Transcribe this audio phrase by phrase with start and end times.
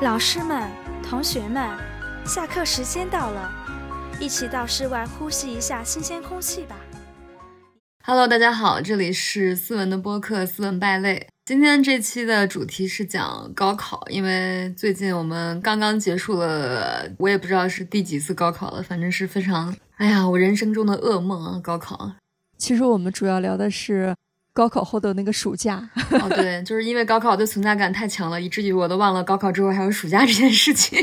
[0.00, 0.70] 老师们、
[1.02, 1.76] 同学们，
[2.24, 3.50] 下课时间到了，
[4.20, 6.76] 一起到室外呼吸一下新鲜空气吧。
[8.04, 11.26] Hello，大家好，这里是思文的播客《思文败类》。
[11.44, 21.60] 今天这期的主题是讲高考，因为最近我们刚刚结束了，我也不知道是第几次高考了，反正是非常，哎呀，我人生中的噩梦啊！
[21.60, 22.12] 高考。
[22.56, 24.14] 其实我们主要聊的是。
[24.58, 30.98] 高考后的那个暑假，哦，对，就是因为高考的存在感太强了，以至于我都忘了高考之后还有暑假这件事情。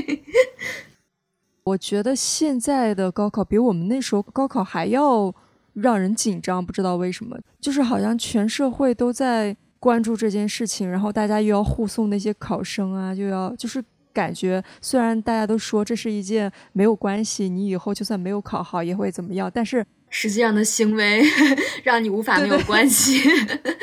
[1.63, 5.34] 我觉得现在的高考比我们那时候高考还要
[5.72, 19.85] 让人紧张，不知道为什么，就是好像全社会都在关注这件事情，然后大家又要护送那些考生啊，又要就是感觉虽然大家都说这是一件没有关系，你以后就算没有考好也会怎么样，但是。
[20.18, 21.22] 实际上的行为
[21.84, 23.20] 让你无法没有关系。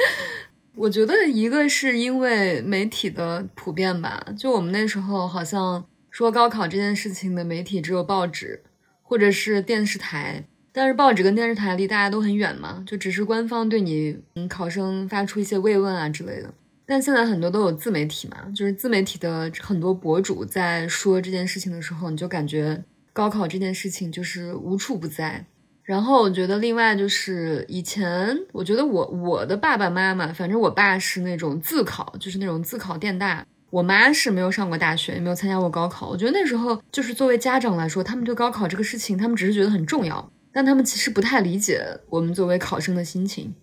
[0.75, 8.63] 我觉得一个是因为媒体的普遍吧，就我们那时候好像说高考这件事情的媒体只有报纸
[9.03, 16.55] 或者是电视台，但是报纸跟电视台离大家都很远嘛，就只是官方对你嗯考生发出一些慰问啊之类的。
[16.87, 25.45] 但现在很多都有自媒体嘛，就是自媒体的很多博主在说这件事情的时候，你就感觉高考这件事情就是无处不在。
[25.83, 33.45] 然后我觉得，另外就是以前，我觉得我我的爸爸妈妈，反正我爸是那种自考，就是那种自考电大。
[33.71, 36.09] 我妈是没有上过大学，也没有参加过高考。
[36.09, 43.55] 我觉得那时候就是作为家长来说，他们对高考这个事情，他们只是觉得很重要，但他们其实不太理解我们作为考生的心情。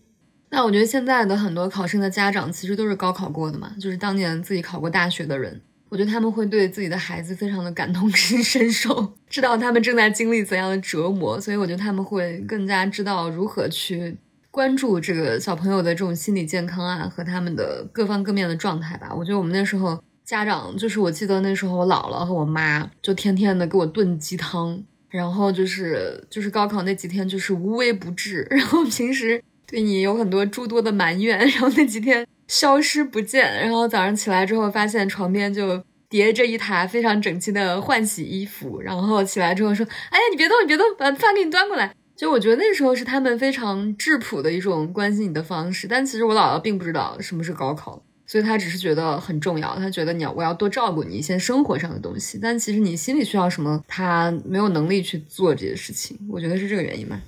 [0.50, 5.62] 那我觉得现在的很多考生的家长，其实都是高考过的嘛，就是当年自己考过大学的人。
[5.90, 14.16] 我觉得他们会对自己的孩子非常的感同身受，知道他们正在经历怎样的折磨，所以我觉得他们会更加知道如何去
[14.52, 19.12] 关注这个小朋友的这种心理健康啊和他们的各方各面的状态吧。
[19.16, 32.28] 我觉得我们那时候家长就是，我记得那时候我姥姥和我妈就天天的给我炖鸡汤，然后就是就是高考那几天就是无微不至，然后平时对你有很多诸多的埋怨，然后那几天。
[32.50, 38.82] 消失不见，然后早上起来之后，发现床边就叠着一沓非常整齐的换洗衣服。
[38.82, 45.88] 然后起来之后说：“哎呀，你别动，你别动，把饭给你端过来。”就我觉得那时候是他们非常质朴的一种关心你的方式。
[45.88, 49.78] 但其实我姥姥并不知道什么是高考，所以她只是觉得很重要。
[49.78, 56.20] 她觉得你要我要多照顾你一些生活上的东西，但其实你心里需要什么，她没有能力去做这些事情。
[56.30, 57.22] 我觉得是这个原因吧。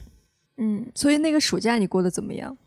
[0.57, 2.57] 嗯，所以那个暑假你过得怎么样？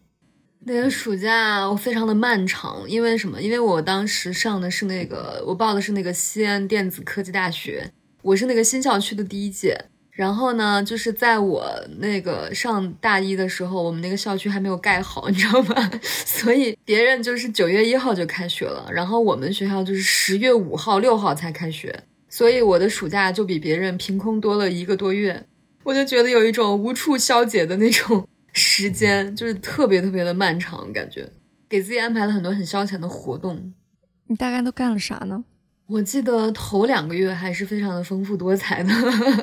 [0.66, 3.40] 那个暑假我非常的漫长，因为什么？
[3.40, 7.90] 因为我当时上的是那个，我报的是那个西安电子科技大学，
[8.22, 9.86] 我是那个新校区的第一届。
[10.10, 15.90] 然后呢，就是在我那个上大一的时候，我们那个校区还没有盖好，你知道吗？
[16.24, 21.92] 所以别人就是九月一号就开学了，然后我们学校就是十月五号、六号才开学，
[22.28, 25.44] 所以我的暑假就比别人凭空多了一个多月，
[25.82, 28.28] 我就觉得有一种无处消解的那种。
[28.54, 31.30] 时间就是特别特别的漫长，感觉
[31.68, 33.74] 给自己安排了很多很消遣的活动。
[34.26, 35.44] 你大概都干了啥呢？
[35.86, 38.90] 我记得头两个月还是非常的丰富多彩的，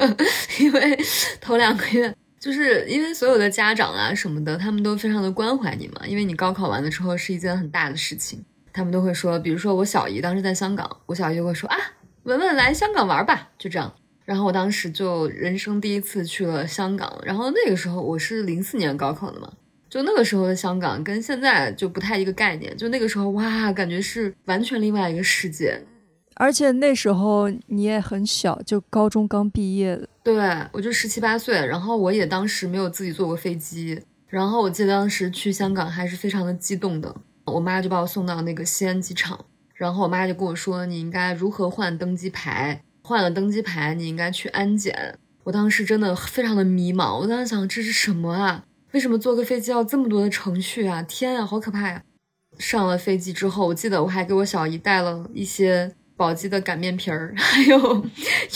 [0.60, 1.00] 因为
[1.40, 8.44] 头两个月就是因为所有的家长啊什么的，他们都非常的关怀你嘛，因为你高考完了之后是一件很大的事情，
[8.74, 11.78] 他们都会说，比如说我小姨当时在香港，我小姨就会说啊，
[12.24, 13.94] 文文来香港玩吧，就这样。
[14.31, 19.52] 然后我当时就人生第一次去了香港，然后那个时候我是零四年高考的嘛，
[19.90, 25.84] 就那个时候的香港跟现在就不太一个概念，就那个时候哇，感觉是完全另外一个世界，
[26.36, 30.34] 而且那时候你也很小，就高中刚毕业，对
[30.72, 37.13] 我就十七八岁，然后我也当时没有自己坐过飞机，然后我记得当时去香港还是非常的激动的，
[37.44, 39.44] 我妈就把我送到那个西安机场，
[39.74, 42.81] 然后我妈就跟我说你应该如何换登机牌。
[43.12, 45.20] 换了登机牌，你应该去安检。
[45.44, 48.64] 我当时真的非常的迷茫，我当时想这是什么啊？
[48.94, 51.04] 为什么坐个飞机要这么多的程序啊？
[51.04, 52.02] 天呀，好可怕呀！
[52.58, 58.06] 上了飞机之后，我记得我还给我小姨带了一些宝鸡的擀面皮儿， 还有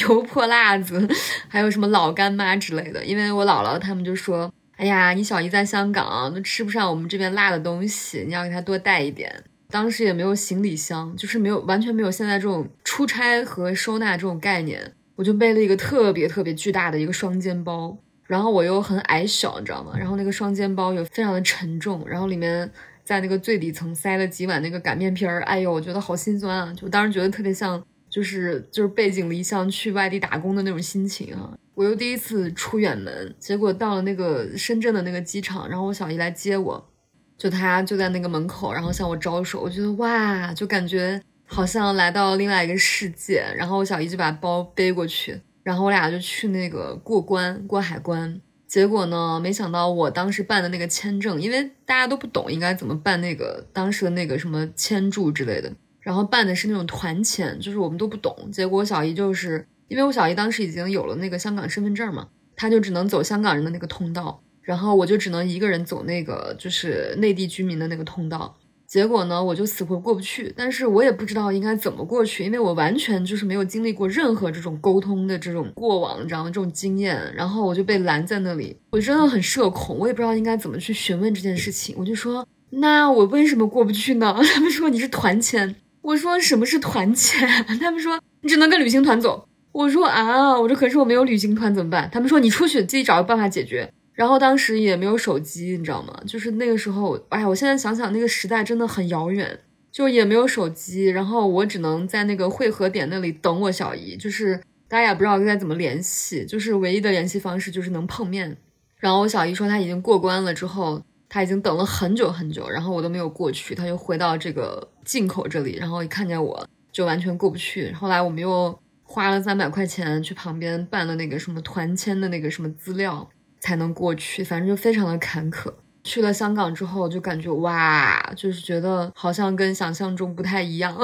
[0.08, 1.06] 油泼辣子，
[1.50, 3.04] 还有什么老干妈之类的。
[3.04, 19.94] 因为我姥姥他们就说：“哎呀，你小姨在香港都吃不上我们这边辣的东西，你要给她多带一点。”当时也没有行李箱，就是没有完全没有现在这种出差和收纳这种概念，我就背了一个特别特别巨大的一个双肩包，然后我又很矮小，你知道吗？
[19.98, 22.70] 然后那个双肩包又非常的沉重，然后里面
[23.04, 26.74] 在那个最底层塞了几碗那个擀面皮儿，哎呦，我觉得好心酸啊！
[26.74, 31.58] 就当时觉得特别像，就是就是背井离乡去外地打工的那种心情啊！
[31.74, 36.90] 我又第一次出远门，结果到了那个深圳的那个机场，然后我小姨来接我。
[37.38, 43.44] 就他就在那个门口，然后向我招手，我觉得哇，就感觉好像来到另外一个世界。
[43.58, 48.42] 然后我小姨就把包背过去，然后我俩就去那个过关过海关。
[48.68, 55.72] 结果呢，没想到我当时办的那个签证，因为大家都不懂应该怎么办那个当时的那个什么签注之类的，
[56.02, 58.50] 然后办的是那种团签，就是我们都不懂。
[58.52, 64.42] 结果我小姨就是因为我小姨当时已经有了那个香港身份证嘛，她就只能走香港人的那个通道。
[64.66, 68.58] 然后我就只能一个人走那个就是内地居民的那个通道，
[68.88, 70.52] 结果呢，我就死活过不去。
[70.58, 76.50] 但是我也不知道应该怎么过去，因为我完全就是没有经历过任何这种沟通的这种过往，你知道吗？
[76.50, 77.20] 这种经验。
[77.36, 81.96] 然后我就被拦在那里，我真的很社恐，我也不知道应该怎么去询问这件事情。
[81.98, 84.36] 我就说，那我为什么过不去呢？
[84.54, 85.76] 他们说你是团签。
[86.02, 87.48] 我说什么是团签？
[87.80, 89.48] 他们说你只能跟旅行团走。
[89.72, 92.10] 我说啊，我说可是我没有旅行团怎么办？
[92.12, 93.92] 他们说你出去自己找个办法解决。
[94.16, 96.18] 然后当时也没有手机，你知道吗？
[96.26, 99.60] 就是那个时候，哎，我现在想想那个时代真的很遥远，
[99.92, 101.08] 就也没有手机。
[101.08, 108.56] 然后我只能在那个汇合点那里等我小姨，就是大家也不知道该怎么联系，就是唯一的联系方式就是能碰面。
[108.98, 117.92] 然后我小姨说她已经过关了，之后她已经等了很久很久，然后我都没有过去，她就回到这个进口这里，然后一看见我就完全过不去。
[117.92, 123.30] 后来我们又花了三百块钱去旁边办了那个什么团签的那个什么资料。
[123.66, 125.74] 才能过去，反正就非常的坎坷。
[126.04, 130.96] 去了香港之后，就感觉哇，就是觉得好像跟想象中不太一样。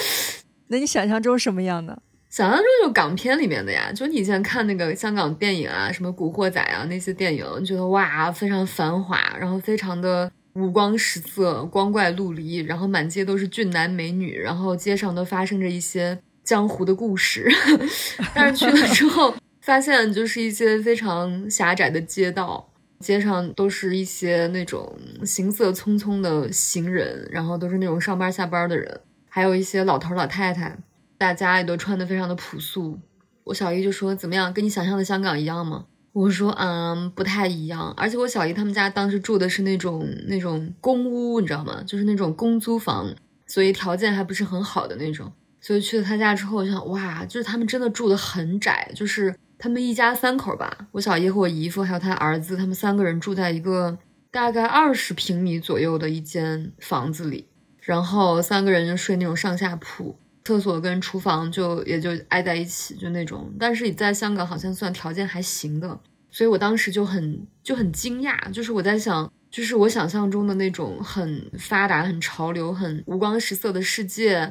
[0.68, 2.00] 那你想象中什么样的？
[2.30, 17.46] 想象中就港片里面的呀，就你以前看那个香港电影啊，什么《古惑仔》啊那些电影，觉得哇，非常繁华，然后非常的五光十色、光怪陆离，然后满街都是俊男美女，然后街上都发生着一些江湖的故事。
[18.32, 19.34] 但是去了之后。
[19.60, 30.78] 发现就是一些非常狭窄的街道，街上都是一些那种行色匆匆的行人，然后都是那种上班下班的人，还有一些老头老太太，
[31.18, 32.98] 大家也都穿的非常的朴素。
[33.44, 37.92] 我小姨就说：“怎么样，跟你想象的香港一样吗？”我说：“嗯，不太一样。
[37.96, 41.82] 而且我小姨他们家当时住的是那种那种公屋，你知道吗？
[41.86, 43.14] 就是那种公租房，
[43.46, 45.30] 所以条件还不是很好的那种。
[45.60, 53.98] 所以去了他家之后，我想，哇，就是他们真的住的很窄，就是。”他们一家三口吧，我小姨和我姨夫还有他儿子，他们三个人住在一个
[54.30, 57.46] 大概二十平米左右的一间房子里，
[57.82, 60.16] 然后三个人就睡那种上下铺，
[60.46, 63.52] 厕所跟厨房就也就挨在一起，就那种。
[63.58, 74.50] 但是你在香港好像算条件还行的，所以我当时就很就很惊讶，就是我在想，就是我想象中的那种很发达、很潮流、很五光十色的世界。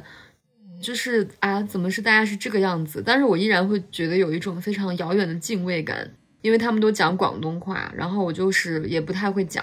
[0.80, 3.02] 就是啊，怎么是大家是这个样子？
[3.04, 6.10] 但是我依然会觉得有一种非常遥远的敬畏感，
[6.42, 9.62] 因为他们都讲广东话，然后我就是也不太会讲。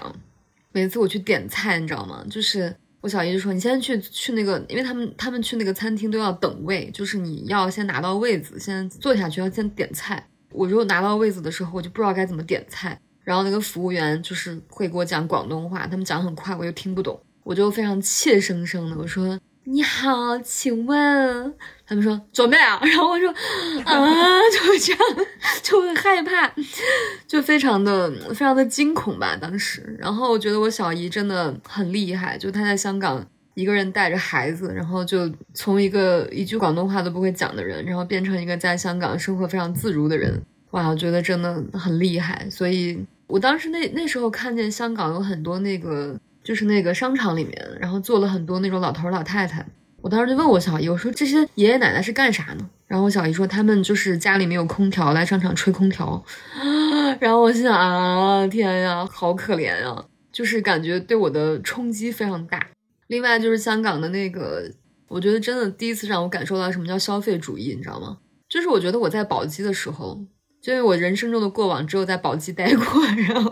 [0.72, 2.24] 每次我去点菜，你知道吗？
[2.30, 10.24] 就是我小姨就说：“你先去去那个，因为他们他们去那个餐厅都要等位，就是你要先拿到位子，先坐下去要先点菜。
[10.50, 19.38] 我如果拿到位子的时候，我就不知道该怎么点菜，然后那个服务员就是会给我讲广东话，他们讲很快，我又听不懂，我就非常怯生生的我说。”
[19.70, 21.54] 你好，请问
[21.86, 23.28] 他们说准备啊， 然后我说
[23.84, 25.00] 啊， 就这样，
[25.62, 26.50] 就很害怕，
[27.28, 29.94] 就非常的非常的惊恐吧当时。
[29.98, 33.22] 然后我觉得我小姨真的很厉害，就她在香港
[33.54, 40.40] 一个人带着孩子，然后就从一个一句广东话都不会讲的人，然后变成一个在香港生活非常自如的人。
[40.70, 42.48] 哇，我觉得真的很厉害。
[42.50, 46.18] 所以我当时那那时候看见香港有很多那个。
[46.48, 49.62] 就是那个商场里面，然后坐了很多那种老头老太太。
[50.00, 52.70] 我当时就问我小姨，我说这些爷爷奶奶是干啥呢？
[52.86, 56.24] 然后我小姨说他们就是家里没有空调，来商场吹空调。
[57.20, 60.02] 然后我心想啊，天呀，好可怜啊！
[60.32, 62.66] 就是感觉对我的冲击非常大。
[63.08, 64.72] 另外就是香港的那个，
[65.08, 68.16] 我觉得真的第一次让我感受到什么叫消费主义，你知道吗？
[68.48, 70.18] 就是我觉得我在宝鸡的时候。
[70.60, 72.84] 就因为我人生中的过往只有在宝鸡待过，
[73.28, 73.48] 然后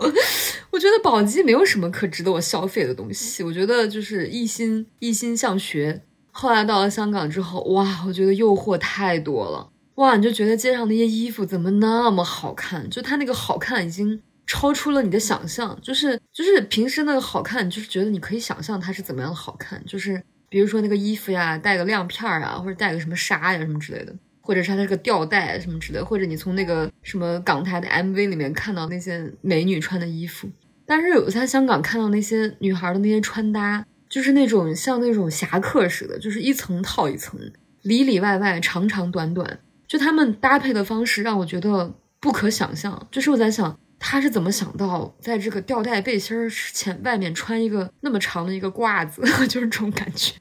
[0.77, 3.41] 我觉得宝鸡没有什么可值得我消费的东西。
[3.41, 6.03] 我觉得就是一心一心向学。
[6.29, 12.87] 后来到了香港之后，哇，我觉得诱惑太多了，哇，你就觉得街上那些衣服怎么那么好看？
[12.91, 24.15] 就它那个好看已经超出了你的想象，就是就是平时那个好看，就是觉得你可以想象它是怎么样的好看，就是比如说那个衣服呀，带个亮片儿啊，或者带个什么纱呀什么之类的。
[24.41, 30.47] 或者是它那个吊带什么之类，或者你从那个什么港台的 MV 里面看到那些美女穿的衣服，
[30.87, 37.37] 但是有在香港看到那些女孩的那些穿搭，就是那种像那种侠客似的，就是一层套一层，
[37.81, 43.07] 里里外外长长短短，就他们搭配的方式让我觉得不可想象。
[43.11, 50.33] 就是我在想，他是怎么想到在这个吊带背心儿前外面穿一个那么长的一个褂子， 就是这种感觉。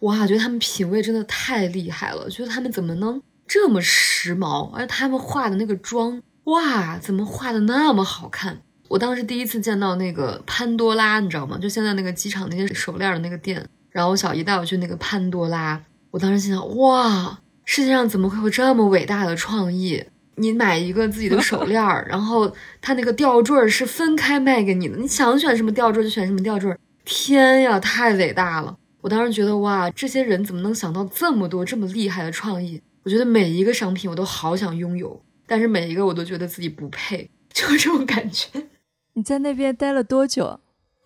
[0.00, 8.62] 哇，觉得他们品味真的太厉害了，觉得他们怎么能这么时髦，而且他们化的那个妆，哇，怎么化的那么好看？
[8.92, 11.56] 我当时第一次见到那个潘多拉，你知道吗？
[11.56, 20.04] 就现在那个机场那些手链的那个店，然后我小姨带我去那个潘多拉，我当时心想，哇，世界上怎么会有这么伟大的创意？
[20.34, 26.76] 你买一个自己的手链儿，然后它那个吊坠是分开卖给你的，你想选什么吊坠就选什么吊坠。
[27.06, 28.76] 天呀，太伟大了！
[29.00, 32.82] 我当时觉得哇，这些人怎么能想到这么多这么厉害的创意？
[33.04, 38.48] 我觉得每一个商品我都好想拥有，但是每一个我都觉得自己不配，就这种感觉。
[39.14, 40.60] 你在那边待了多久？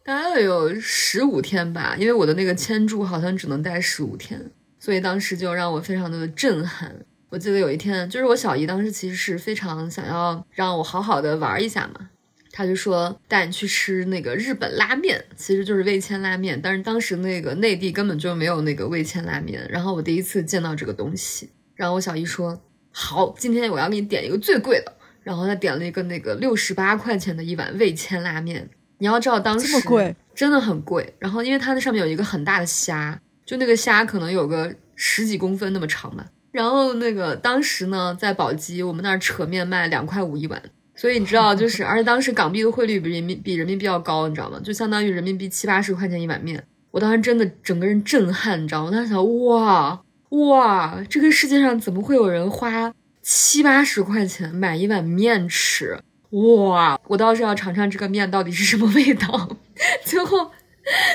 [0.04, 6.94] 待了有十五天吧，因为我的那个签注好像只能待十五天，所以当时就让我非常的震撼。
[7.30, 12.08] 我记得有一天，就是我小姨当时其实是非常想要让我好好的玩一下嘛。
[12.52, 19.66] 他就说带你去吃那个日本拉面，其实就是味千拉面，但是当时那个内地根本就没有那个味千拉面。
[19.68, 24.92] 然后我第一次见到这个东西，然后我小姨说好，今天我要给你点一个最贵的。
[25.26, 28.70] 然后他点了一个那个六十八块钱的一碗味千拉面。
[28.98, 31.12] 你要知道当时这么贵，真的很贵。
[31.18, 36.24] 然后因为它那上面有一个很大的虾，就那个虾可能有个十几公分那么长吧。
[36.52, 40.62] 然后那个当时呢，在宝鸡我们那儿扯面卖两块五一碗。
[40.94, 44.60] 所以你知道，就是而且当时港币的汇率比人民比人民币要高，你知道吗？
[44.62, 46.62] 就相当于人民币七八十块钱一碗面。
[46.92, 48.86] 我当时真的整个人震撼，你知道吗？
[48.86, 52.90] 我当时想，哇哇，这个世界上怎么会有人花
[53.28, 55.98] 七八十块钱买一碗面吃？
[56.30, 56.96] 哇！
[57.08, 59.48] 我倒是要尝尝这个面到底是什么味道。
[60.06, 60.52] 最后，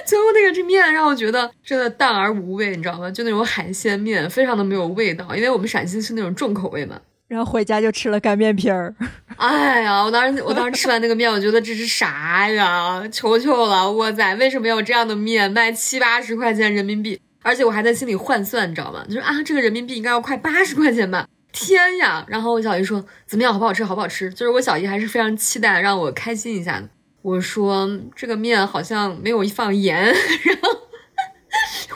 [0.05, 3.09] 最后那个这面让我觉得真的淡而无味，你知道吗？
[3.09, 6.99] 就那种海鲜面，非常的没有味道，因为我们陕西是那种重口味嘛。
[7.29, 8.93] 然后回家就吃了干面皮儿。
[9.37, 13.07] 哎呀，我当时我当时吃完那个面，我觉得这是啥呀？
[13.09, 17.21] 求求了，哇塞，为什么有这样的面卖七八十块钱人民币？
[17.41, 19.05] 而且我还在心里换算，你知道吗？
[19.07, 21.25] 就是啊，这个人民币应该要快八十块钱吧？
[21.51, 22.25] 天呀！
[22.27, 23.83] 然后我小姨说怎么样，好不好吃？
[23.83, 24.29] 好不好吃？
[24.31, 26.89] 就是我小姨还是非常期待让我开心一下的。
[27.21, 30.03] 我说这个面好像没有放盐，
[30.43, 30.69] 然后。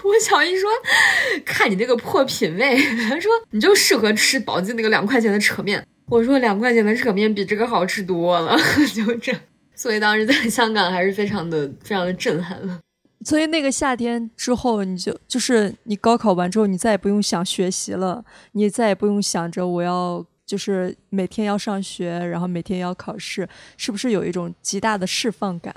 [0.03, 0.69] 我小姨说
[1.43, 2.77] ：“看你那个破品味，
[3.09, 8.55] 她说你就适合吃宝鸡那个两块钱的扯面。”我说：“两块钱的扯面比这个好吃多了。
[8.93, 9.33] ”就这，
[9.73, 12.79] 所以当时在香港还是非常的、非常的震撼了。
[13.25, 25.75] 所以那个夏天之后，你就就是你高考完之后，你再也不用想学习了，你再也不用想着我要就是每天要上学，然后每天要考试，是不是有一种极大的释放感？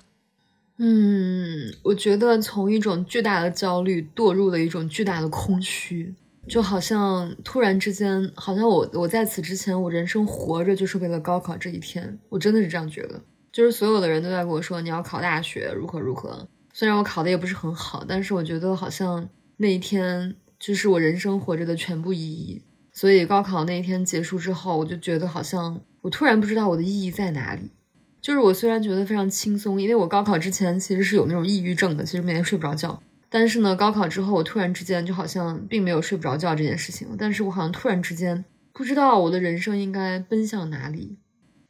[0.76, 6.14] 嗯，我觉得从一种巨大的焦虑堕入了一种巨大的空虚，
[6.46, 13.20] 就好像突然之间，好像我我在此之前，我人生活着就是为了高考这一天，我真的是这样觉得。
[13.50, 16.46] 就是所有的人都在跟我说你要考大学，如何如何。
[16.78, 22.62] 虽然我考的也不是很好，但是我觉得好像那一天就是我人生活着的全部意义。
[22.92, 27.73] 所以高考那一天结束之后，我就觉得好像我突然不知道我的意义在哪里。
[28.20, 33.02] 就是我虽然觉得非常轻松，因为我高考之前其实是有那种抑郁症的，其实每天睡不着觉。
[33.28, 41.18] 但是呢，高考之后我突然之间就好像并没有睡不着觉这件事情，但是我好像突然之间不知道我的人生应该奔向哪里。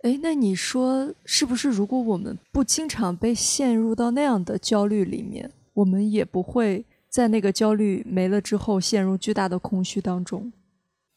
[0.02, 1.68] 哎，那你说是不是？
[1.70, 10.52] 如果我们不经常被陷入到那样的焦虑里面，我们也不会在那个焦虑没了之后陷入巨大的空虚当中。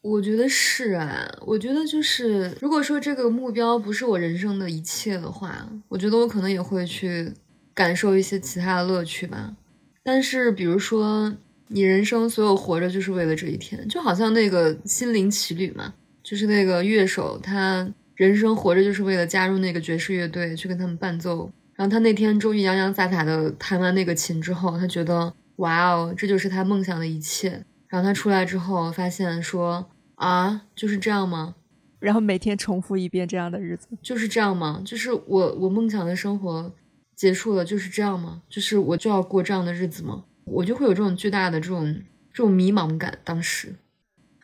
[0.02, 7.32] 我觉得是啊，我觉得就是，如果说这个目标不是我人生的一切的话，我觉得我可能也会去
[7.72, 9.54] 感受一些其他的乐趣吧。
[10.02, 11.32] 但是，比如说
[11.68, 17.88] 你人生所有活着就是为了这一天，就好像那个心灵奇旅嘛，就是那个乐手，他
[18.26, 21.50] 人生活着就是为了加入那个爵士乐队去跟他们伴奏。
[21.74, 27.64] 然后他那天终于洋洋洒洒的弹完那个琴之后，他觉得哇哦，这就是他梦想的一切。
[27.88, 29.88] 然后他出来之后发现说。
[30.16, 31.56] 啊，就是这样吗？
[31.98, 34.80] 然后每天重复一遍这样的日子，就是这样吗？
[34.84, 36.72] 就是我我梦想的生活
[37.16, 38.42] 结束了，就是这样吗？
[38.48, 40.22] 就是我就要过这样的日子吗？
[40.44, 42.02] 我就会有这种巨大的这种
[42.32, 43.18] 这种迷茫感。
[43.24, 43.74] 当时，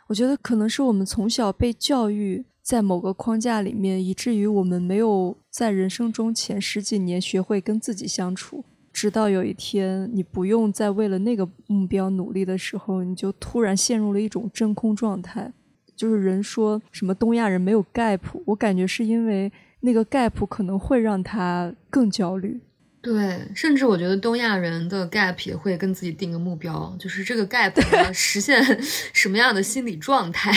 [0.09, 8.63] 我觉得可能是我们从小被教育在某个框架里面，以至于我们没有在人生中前十几年学会跟自己相处。
[8.93, 15.51] 直到有一天，你不用再为了那个目标努力的时候，你就突然陷入了一种真空状态。
[15.97, 22.61] 就是人说什么东亚人没有 gap，我感觉是因为那个 gap 可能会让他更焦虑。
[23.01, 28.63] 对，甚至我觉得东亚人的 gap 也会跟自己定个目标，就是这个 gap 实现
[29.15, 30.53] 什么样的心理状态。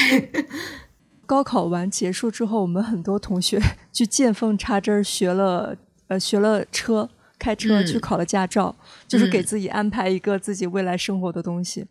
[1.31, 3.57] 高考完结束之后，我们很多同学
[3.93, 5.73] 去见缝插针学了，
[6.09, 7.09] 呃，学了车，
[7.39, 8.75] 开车去考了驾照，
[9.07, 11.85] 就是给自己安排一个自己未来生活的东西。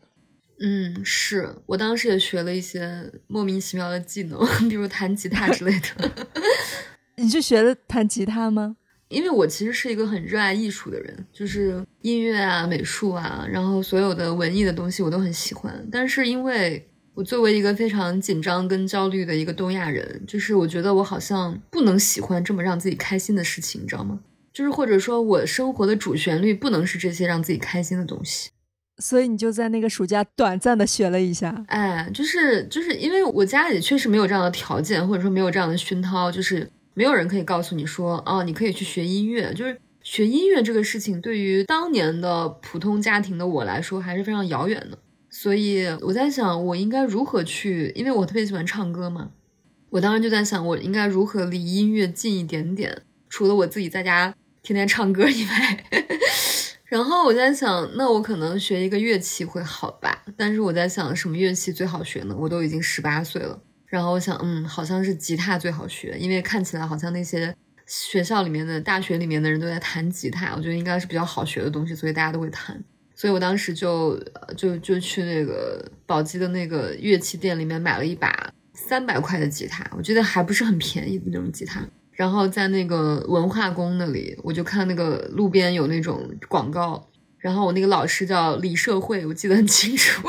[0.61, 6.26] 嗯，是我当时也学了一些莫名其妙的技能， 比如弹吉他 之类的。
[7.16, 8.76] 你去学了弹吉他吗？
[9.09, 15.88] 因为我其实是一个很热爱艺术的人，就是音乐啊、美术啊，然后所有的文艺的东西我都很喜欢。
[15.90, 24.21] 但是因为我作为一个非常紧张跟焦虑的一个东亚人，就是我觉得我好像不能喜欢这么让自己开心的事情，你知道吗？
[24.52, 28.50] 就是或者说我生活的主旋律不能是这些让自己开心的东西。
[28.99, 39.55] 所以你就在那个暑假短暂的学了一下，哎，就是就是因为我家里确实没有这样的条件，或者说没有这样的熏陶，就是没有人可以告诉你说，哦，你可以去学音乐。
[39.55, 44.99] 就是学音乐这个事情，对于当年的普通家庭的我来说，还是非常遥远的。
[45.30, 49.30] 所以我在想，我应该如何去，因为我特别喜欢唱歌嘛。
[49.90, 55.84] 我当时就在想，我应该如何离音乐近一点点，除了我自己在家天天唱歌以外。
[56.84, 60.25] 然后我在想，那我可能学一个乐器会好吧？
[60.37, 62.37] 但是我在想，什么乐器最好学呢？
[62.37, 63.62] 我都已经十八岁了。
[63.87, 67.54] 然后我想，嗯，好像是吉他最好学，因为看起来好像那些
[67.87, 72.82] 学校里面的、大学里面的人都在弹吉他，我觉得应该是比较好学的东西，所以大家都会弹。
[73.20, 74.18] 所以我当时就
[74.56, 81.86] 就就去那个宝鸡的那个乐器店里面买了一把三百块的吉他，我觉得还不是很便宜的那种吉他。
[82.12, 90.26] 然后在那个文化宫那里，我就看那个路边有那种广告，然后我那个老师叫李社会，我记得很清楚。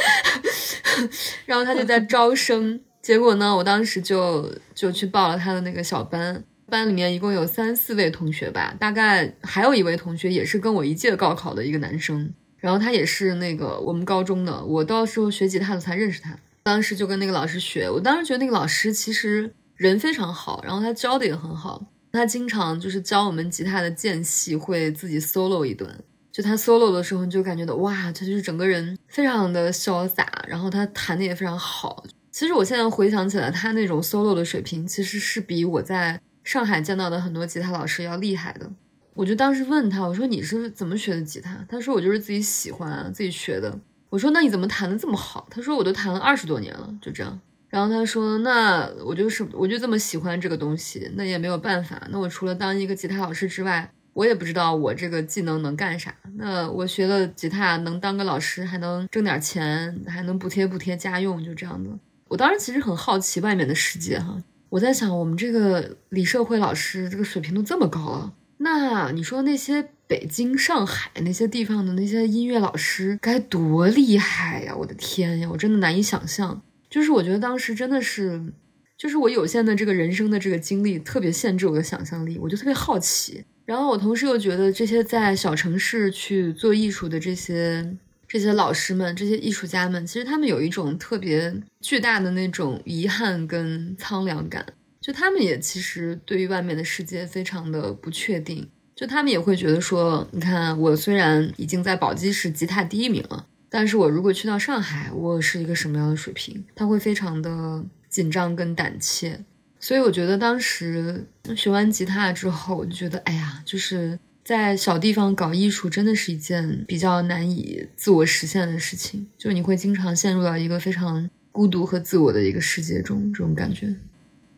[1.46, 19.52] 然后他就在招生，结果呢，我当时就就去报了他的那个小班，班里面一共有三四位同学吧，大概还有一位同学也是跟我一届高考的一个男生，然后他也是那个我们高中的，我到时候学吉他的才认识他，当时就跟那个老师学，我当时觉得那个老师其实。
[19.76, 21.84] 人非常好，然后他教的也很好。
[22.10, 25.94] 他经常就是教我们吉他的间隙会自己 solo 一段。
[26.32, 32.02] 就他 solo 的时候，你就感觉到哇，他就是整个人非常的潇洒，然后他弹的也非常好。
[32.32, 38.70] 其实我现在回想起来，他那种 solo 的水平其实是比我在上海见到的很多吉他老师要厉害的。
[39.14, 41.66] 我就当时问他，我说你是怎么学的吉他？
[41.68, 43.76] 他说我就是自己喜欢自己学的。
[44.08, 45.48] 我说那你怎么弹的这么好？
[45.50, 47.40] 他说我都弹了二十多年了，就这样。
[47.68, 52.00] 然后他说：“那我就是我就这么喜欢这个东西，那也没有办法。
[52.10, 56.14] 那我除了当一个吉他老师之外，我也不知道我这个技能能干啥。
[56.36, 61.90] 那我学了吉他，能当个老师，还能挣点钱，还能补贴补贴家用，就这样的。
[62.28, 64.40] 我当时其实很好奇外面的世界哈。
[64.76, 74.76] 我在想，我们这个李社会老师这个水平都这么高了，那你说那些北京、上海那些地方的那些音乐老师该多厉害呀！
[74.76, 76.60] 我的天呀，我真的难以想象。”
[76.90, 78.52] 就是我觉得当时真的是，
[78.98, 83.42] 就是我有限的这个人生的这个经历特别限制我的想象力，我就特别好奇。
[83.64, 87.96] 然后我同时又觉得这些在小城市去做艺术的这些
[88.28, 94.66] 这些老师们、这些艺术家们，其实他们有一种特别巨大的那种遗憾跟苍凉感。
[95.00, 103.46] 就他们也其实对于外面的世界非常的不确定，就他们也会觉得说，你看我虽然已经在宝鸡市吉他第一名了。
[103.68, 106.64] 但是我如果去到上海，我是一个什么样的水平？
[106.74, 109.44] 他会非常的紧张跟胆怯，
[109.78, 119.26] 所以我觉得当时学完吉他之后，我就觉得，哎呀，就是在小地方搞艺术，真的是一件比较难以自我实现的事情。
[119.36, 123.88] 就你会经常陷入到一个非常孤独和自我的一个世界中，这种感觉。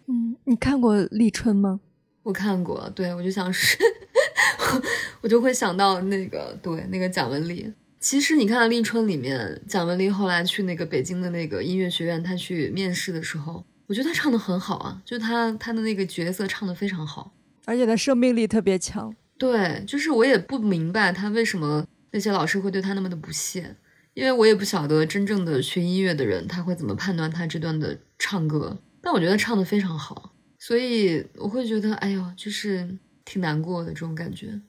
[0.07, 1.81] 嗯，你看过立春吗？
[2.23, 3.79] 我看过，对我就想是，
[5.23, 7.73] 我就会想到那个，对，那个蒋雯丽。
[7.99, 17.33] 其实你看《立春》里面，蒋雯丽后来去那个北京的那个音乐学院，她去面试的时候，我觉得她唱的很好啊，就她她的那个角色唱的非常好，
[17.65, 19.15] 而且她生命力特别强。
[19.39, 23.77] 对，就是我也不明白他为什么那些老师会对他那么的不屑，
[24.15, 34.61] 因为我也不晓得真正的学音乐的人他会怎么判断他这段的唱歌，但我觉得唱的非常好，所以我会觉得，哎呦，就是挺难过的这种感觉。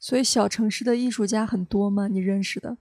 [0.00, 2.08] 所以小城市的艺术家很多吗？
[2.08, 2.78] 你认识的？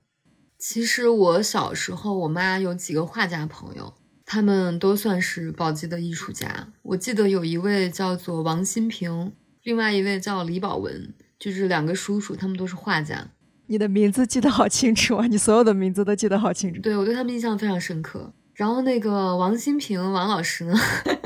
[0.57, 3.93] 其实我小时候，我妈有几个画家朋友，
[4.25, 6.71] 他们都算是宝鸡的艺术家。
[6.83, 9.33] 我记得有一位叫做王新平，
[9.67, 13.27] 另外一位叫李宝文，就是两个叔叔，他们都是画家。
[13.65, 15.27] 你的名字记得好清楚啊！
[15.27, 16.79] 你所有的名字都记得好清楚。
[16.81, 18.31] 对我对他们印象非常深刻。
[18.53, 20.73] 然后那个王新平王老师呢，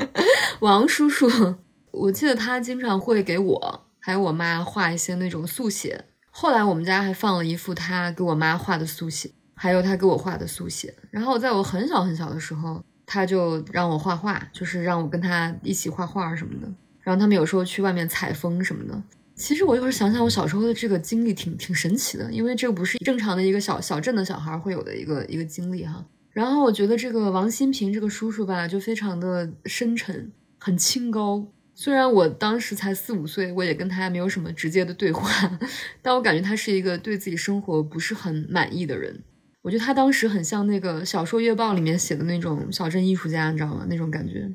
[0.58, 1.54] 王叔叔，
[1.92, 3.84] 我记得他经常会给我。
[4.00, 10.92] 还有我妈画一些那种速写，后来我们家还放了一幅他给我妈画的速写，还有他给我画的速写。
[11.12, 16.66] 然后在我很小很小的时候，他就让我画画，就是让我跟他一起画画什么的。
[17.02, 19.02] 然后他们有时候去外面采风什么的。
[19.34, 26.04] 其实我一会儿想想，我小时候的这个经历挺挺神奇的，因为这个不是正常的一个小小镇的小孩会有的一个一个经历哈。
[26.30, 31.46] 然后我觉得这个王新平这个叔叔吧，就非常的深沉，很清高。
[31.74, 35.58] 虽然我当时才四五岁，我也跟他没有什么直接的对话，
[36.02, 39.22] 但我感觉他是一个对自己生活不是很满意的人。
[39.62, 43.86] 我觉得他当时很像那个小说月报里面写的那种小镇艺术家，你知道吗？
[43.88, 44.52] 那种感觉。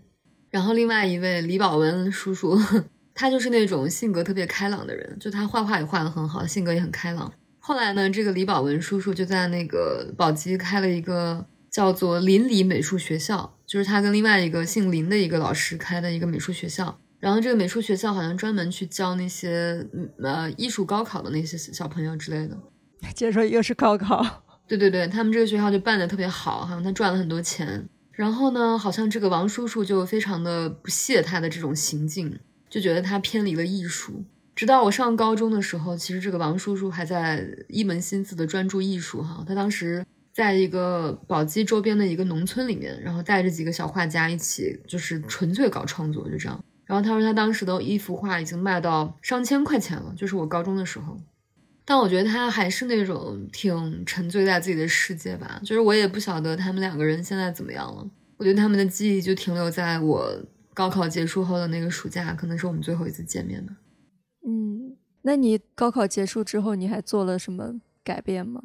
[0.50, 2.60] 然后另外一位李宝文叔叔。
[3.20, 7.34] 他就是那种性格特别开朗的人，就他画画也画得很好，性格也很开朗。
[7.58, 16.96] 后来呢，这个李宝文叔叔就在那个宝鸡开了一个叫做林里美术学校，就是他跟另外一个姓林的一个老师开的一个美术学校。
[17.20, 19.84] 然后这个美术学校好像专门去教那些
[20.22, 22.56] 呃艺术高考的那些小朋友之类的。
[23.16, 24.24] 接着说又是高考，
[24.68, 27.90] 对对对，他们这个学校就办的特别好，好像他赚了很多钱。
[28.18, 32.38] 然后呢，好像这个王叔叔就非常的不屑他的这种行径。
[32.70, 34.26] 就觉得他偏离了艺术。
[34.54, 39.42] 直到我上高中的时候，其实这个王叔叔还在一门心思的专注艺术哈。
[39.48, 46.62] 他当时在一个宝鸡周边的一个农村里面，然后带着几个小画家一起，就是纯粹搞创作，就这样。
[46.86, 51.18] 然后他说他当时的一幅画已经卖到上千块钱了，就是我高中的时候。
[51.88, 55.60] 但我觉得他还是那种挺沉醉在自己的世界吧。
[55.64, 58.08] 就是我也不晓得他们两个人现在怎么样了。
[58.38, 60.40] 我觉得他们的记忆就停留在我。
[60.74, 63.74] 高考结束后的那个暑假，可能是我们最后一次见面吧。
[64.46, 68.62] 嗯，那你高考结束之后，你还做了什么改变吗？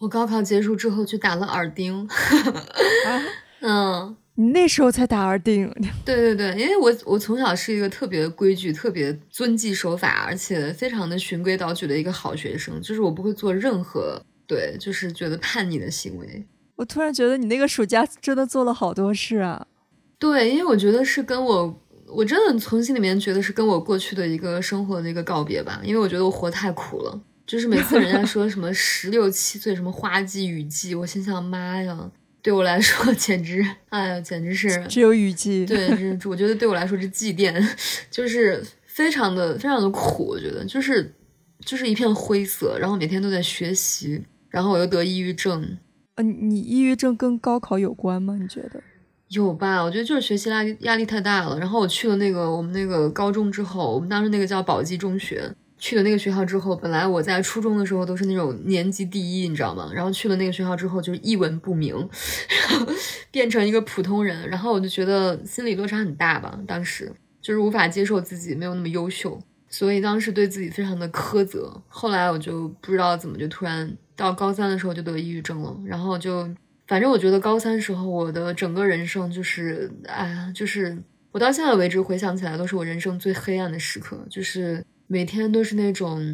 [0.00, 2.06] 我高考结束之后去打了耳钉。
[3.64, 5.72] 嗯，你那时候才打耳钉？
[6.04, 16.44] 对对对，因为我我从小是一个特别规矩、特别遵纪守法，而且非常的循规蹈矩的一个好学生，就是我不会做任何对，就是觉得叛逆的行为。
[16.74, 19.64] 我突然觉得你那个暑假真的做了好多事啊。
[20.18, 25.80] 对，因为我觉得是跟我，我真的从心里面觉得是跟我过去的一个生活的一个告别吧。
[25.84, 32.10] 因为我觉得我活太苦了，就是每次人家说什么十六七岁什么花季雨季，我心想妈呀，
[32.42, 35.64] 对我来说 简直，哎呀，简直是只有雨季。
[35.64, 37.54] 对，是我觉得对我来说是祭奠，
[38.10, 40.26] 就是非常的非常的苦。
[40.26, 41.14] 我觉得就是
[41.64, 45.78] 就是一片灰色，然后每天都在学习，然后我又得抑郁症。
[46.16, 48.36] 呃，你抑郁症跟高考有关吗？
[48.40, 48.82] 你觉得？
[49.28, 49.82] 有吧？
[49.82, 51.58] 我觉得就是学习压力压力太大了。
[51.58, 55.50] 然后我去了那个我们那个高中之后，我们当时那个叫宝鸡中学，
[55.82, 59.90] 去了那个学校之后，本来我在初中的时候都是那种年级第一，你知道吗？
[59.92, 61.92] 然后去了那个学校之后，就是一文不名，
[62.70, 62.86] 然后
[63.32, 64.48] 变成一个普通人。
[64.48, 69.36] 然后我就觉得心理落差很大吧，当时就是无法接受自己没有那么优秀，
[69.68, 71.82] 所以当时对自己非常的苛责。
[71.88, 76.48] 后来我就不知道怎么就突然到高三的时候就得抑郁症了，然后就。
[76.86, 80.96] 反正我觉得高三时候我的整个人生就是，哎呀，就是
[81.32, 86.24] 我到现在为止回想起来都是我人生最黑暗的时刻，就是每天都是那种，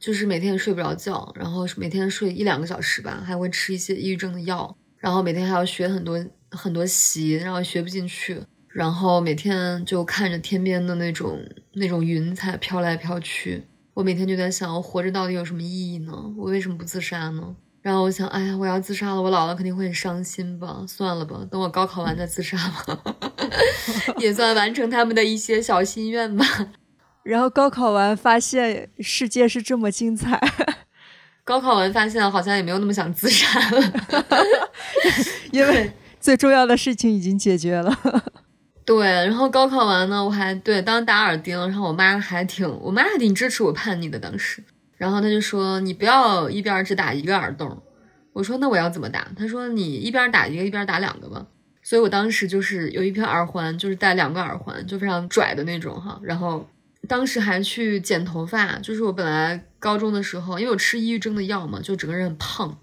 [0.00, 6.18] 就是每天睡不着觉，然后每天睡一两个小时吧，还会吃一些抑郁症的药，然后每天还要学很多
[6.50, 11.38] 很多习，然后学不进去，然后每天就看着天边的那种
[11.74, 16.12] 那种云彩飘来飘去，我每天就在想，我活着到底有什么意义呢？
[16.38, 17.54] 我为什么不自杀呢？
[17.82, 20.82] 然后我想，哎呀，我要自杀了，我姥姥肯定会很伤心吧？
[20.88, 23.04] 算了吧，等我高考完再自杀吧，
[24.18, 26.46] 也算完成他们的一些小心愿吧。
[27.24, 30.40] 然后高考完发现世界是这么精彩，
[31.44, 33.92] 高考完发现好像也没有那么想自杀了，
[35.50, 37.96] 因为最重要的事情已经解决了。
[38.84, 44.62] 对，然后高考完呢，我还对当打耳钉，然后我妈还挺，我妈还挺支持我叛逆的，当时。
[44.96, 47.80] 然后她就说：“你不要一边只打一个耳洞。”
[48.34, 51.46] 我说：“那我要怎么打？”她说：“你一边打一个，一边打两个吧。”
[51.82, 56.20] 所以，我当时就是有一片耳环，就是戴两个耳环，就非常拽的那种哈。
[56.22, 56.68] 然后，
[57.08, 62.78] 当时还去剪头发，就是我本来高中的时候，因为我吃抑郁症的药嘛，就整个人很胖，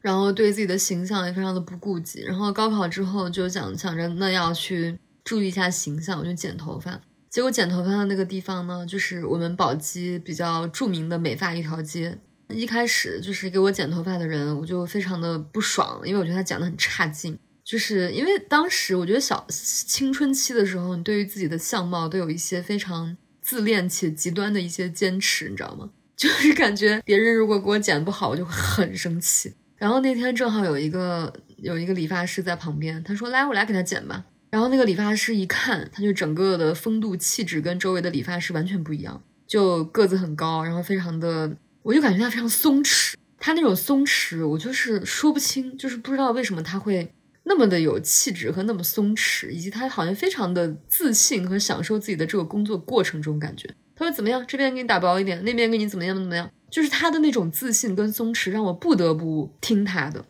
[0.00, 2.22] 然后对自己的形象也非常的不顾及。
[2.22, 7.00] 然后高考之后就想想着那要去注意一下形象，我就剪头发。
[7.28, 12.16] 结果剪头发的那个地方呢，就是我们宝鸡比较著名的美发一条街。
[12.48, 17.36] 一开始就是给我剪头发的人，我就非常的不爽，因为我觉得他讲的很差劲。
[17.64, 25.88] 就是因为当时我觉得小青春期的时候，你对于自己的相貌都有一些非常自恋且极端的一些坚持，你知道吗？
[26.16, 29.54] 就是感觉别人如果给我剪不好，我就会很生气。
[29.76, 43.14] 然后那天正好有一个有一个理发师在旁边，他说：“来，我来给他剪吧。”然后那个理发师一看，他就整个的风度气质跟周围的理发师完全不一样，就个子很高，然后非常的，我就感觉他非常松弛。
[43.38, 47.12] 他那种松弛，我就是说不清，就是不知道为什么他会
[47.48, 53.72] 那么的有气质和那么松弛，以及他好像非常的自信和享受自己的这个工作过程这种感觉。
[53.94, 54.44] 他说怎么样？
[54.48, 56.50] 这边给你打薄一点，那边给你怎么样怎么样？
[56.68, 60.24] 就是他的那种自信跟松弛，让我不得不听他的。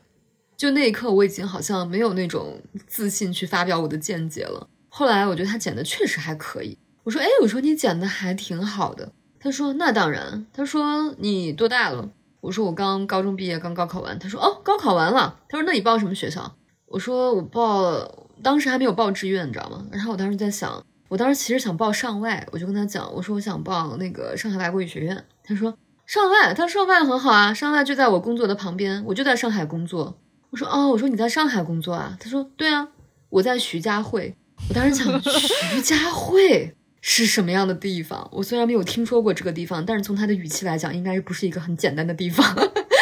[0.59, 4.69] 就那一刻，我已经好像没有那种自信去发表我的见解了。
[4.89, 6.77] 后来我觉得他剪的确实还可以。
[7.05, 9.11] 我说，哎，我说你剪的还挺好的。
[9.41, 10.47] 他说，那当然。
[10.53, 12.11] 他说你多大了？
[12.43, 14.19] 我说我刚高中毕业，刚高考完。
[14.19, 15.41] 他说哦，高考完了。
[15.49, 16.57] 他说那你报什么学校？
[16.87, 19.85] 我说我报，当时还没有报志愿，你知道吗？
[19.91, 25.25] 然后我当时在想，我当时其实想报上外，我就跟他讲，我说我想报那个上海外国语学院。
[25.43, 30.17] 他说上外，他说上外很好啊，上外就在我工作的旁边，我就在上海工作。
[30.51, 32.17] 我说哦，我说你在上海工作啊？
[32.21, 32.89] 他说对啊，
[33.31, 34.37] 我在徐家汇。
[34.69, 36.75] 我当时想，徐家汇。
[37.09, 38.29] 是什么样的地方？
[38.33, 42.45] 我虽然没有听说过这个地方，但是从他的语气来讲，应该不是一个很简单的地方。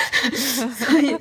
[0.77, 1.17] 所以，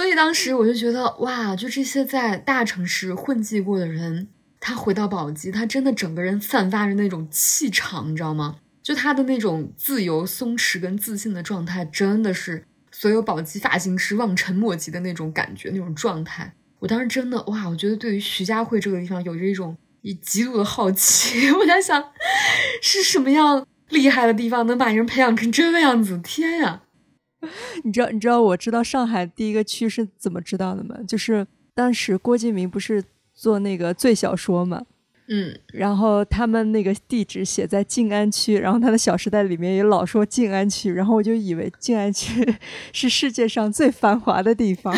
[0.00, 8.56] 所以当时我就觉得，哇，就这些在大城市混迹过的人，他回到宝鸡，他真的整个人散发着那种气场，你知道吗？
[8.82, 16.54] 就他的那种自由、松弛跟自信的状态，真的是所有宝鸡发型师望尘莫及的那种感觉、那种状态。
[16.78, 19.76] 我当时真的，哇，我觉得对于徐家汇这个地方，有着一种。
[20.00, 22.02] 以极度的好奇， 我在想，
[22.80, 26.18] 是什么样厉害的地方能把人培养成这个样子？
[26.24, 26.84] 天呀！
[27.84, 30.96] 你知道，你知道我知道上海第一个区是怎么知道的吗？
[31.06, 33.02] 就是当时郭敬明不是
[33.34, 34.82] 做那个最小说嘛，
[35.28, 42.54] 嗯，然后他们那个地址写在静安区，然后他的《小时代》里面也老说静安区，然后我就以为静安区
[42.92, 44.94] 是世界上最繁华的地方，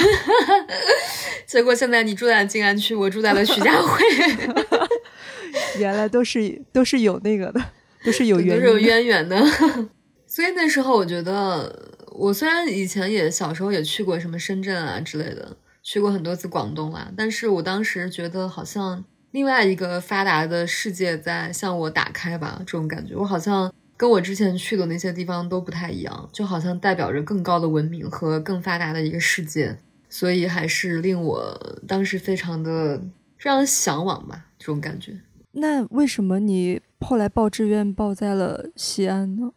[1.47, 4.01] 结果现在你住在静安区，我住在了徐家汇。
[5.79, 7.61] 原来都是都是有那个的，
[8.05, 9.37] 都是有都是有渊源的。
[10.33, 11.71] 所以那时候我觉得，
[12.13, 29.77] 我虽然以前也小时候也去过什么深圳啊之类的，去过很多次广东啊，但是我当时觉得好像另外一个发达的世界在向我打开吧，这种感觉，我好像跟我之前去的那些地方都不太一样，就好像代表着更高的文明和更发达的一个世界，
[30.09, 32.97] 所以还是令我当时非常的
[33.37, 35.13] 非常向往吧，这种感觉。
[35.53, 39.53] 那为什么你后来报志愿报在了西安呢？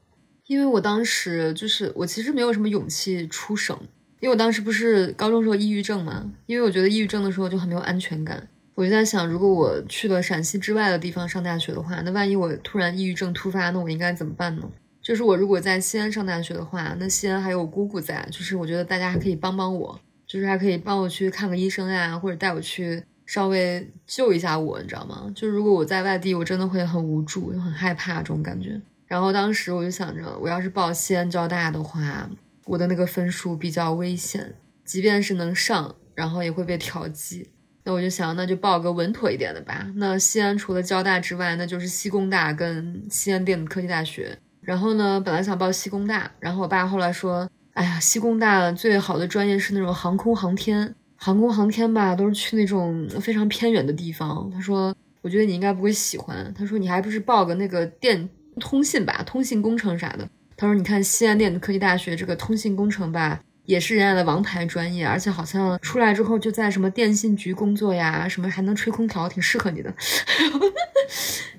[0.47, 3.77] 因为我当时就是我其实没有什么勇气出省，
[4.19, 8.47] 因为我当时不是高中时候抑郁症嘛，因为我觉得抑郁症的时候就很没有安全感。
[8.75, 14.69] 我就在想，如果我去了陕西之外的地方上大学的话，那万一我突然抑郁症突发，那我应该怎么办呢？
[15.01, 23.03] 就是我如果在西安上大学的话，那西安还有我姑姑在，就是我觉得大家还可以帮帮我，就是还可以帮我去看个医生呀，或者带我去。
[23.27, 25.31] 稍微救一下我，你知道吗？
[25.34, 28.79] 就如果我在外地，我真的会很无助，又很害怕这种感觉。
[29.15, 32.30] 然后当时我就想着，我要是报西安交大的话，
[32.65, 37.49] 我的那个分数比较危险，即便是能上，然后也会被调剂。
[37.86, 39.88] 那我就想，那就报个稳妥一点的吧。
[39.95, 44.38] 那西安除了交大之外，那就是西工大跟西安电子科技大学。
[44.60, 50.93] 然后呢，本来想报西工大，然后我爸后来说，哎呀，西工大最好的专业是那种航空航天。
[51.15, 54.51] 航空航天吧，都是去那种非常偏远的地方。
[54.54, 69.93] 他说：“我觉得你应该不会喜欢。”他说：“你还不是报个那个电通信吧，通信工程啥的。”他说：“你看西安电子科技大学这个通信工程吧，也是人家的王牌专业，而且好像出来之后就在什么电信局工作呀，什么还能吹空调，挺适合你的。”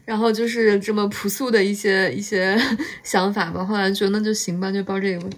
[0.06, 2.56] 然后就是这么朴素的一些一些
[3.02, 3.64] 想法吧。
[3.64, 5.28] 后来觉得那就行吧，就报这个。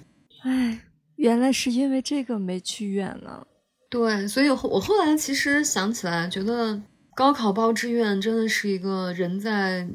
[0.45, 0.79] 哎，
[1.17, 3.47] 原来是因为这个没去远了。
[3.91, 6.81] 对，所以我后来其实想起来，觉得
[7.17, 9.89] 高考报志愿真的是一个人在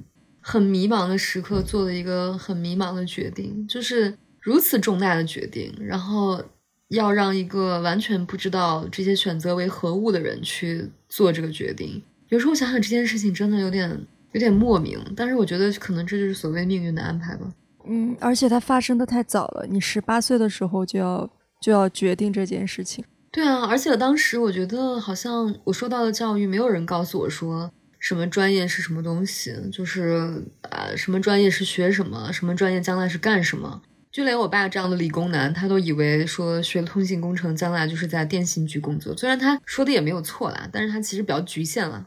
[0.43, 6.43] 很迷茫的时刻做了一个很迷茫的决定，就是如此重大的决定，然后
[6.89, 12.03] 要让一个完全不知道这些选择为何物的人去做这个决定。
[12.27, 13.89] 有时候想想这件事情真的有点
[14.33, 17.47] 有点莫名，但是我觉得可能这就是所谓命运的安排吧。
[17.87, 21.29] 嗯，而且它发生的太早了，你十八岁的时候就要
[21.61, 23.03] 就要决定这件事情。
[23.31, 27.71] 对啊，而且当时我觉得好像我受到的教育，没有人告诉我说
[28.03, 33.81] 什么专业是什么东西，就是呃什么专业是学什么，什么专业将来是干什么。
[34.11, 39.15] 就连我爸这样的理工男，他都以为说学通信工程，将来就是在电信局工作。
[39.15, 42.05] 虽然他说的也没有错啦，但是他其实比较局限了。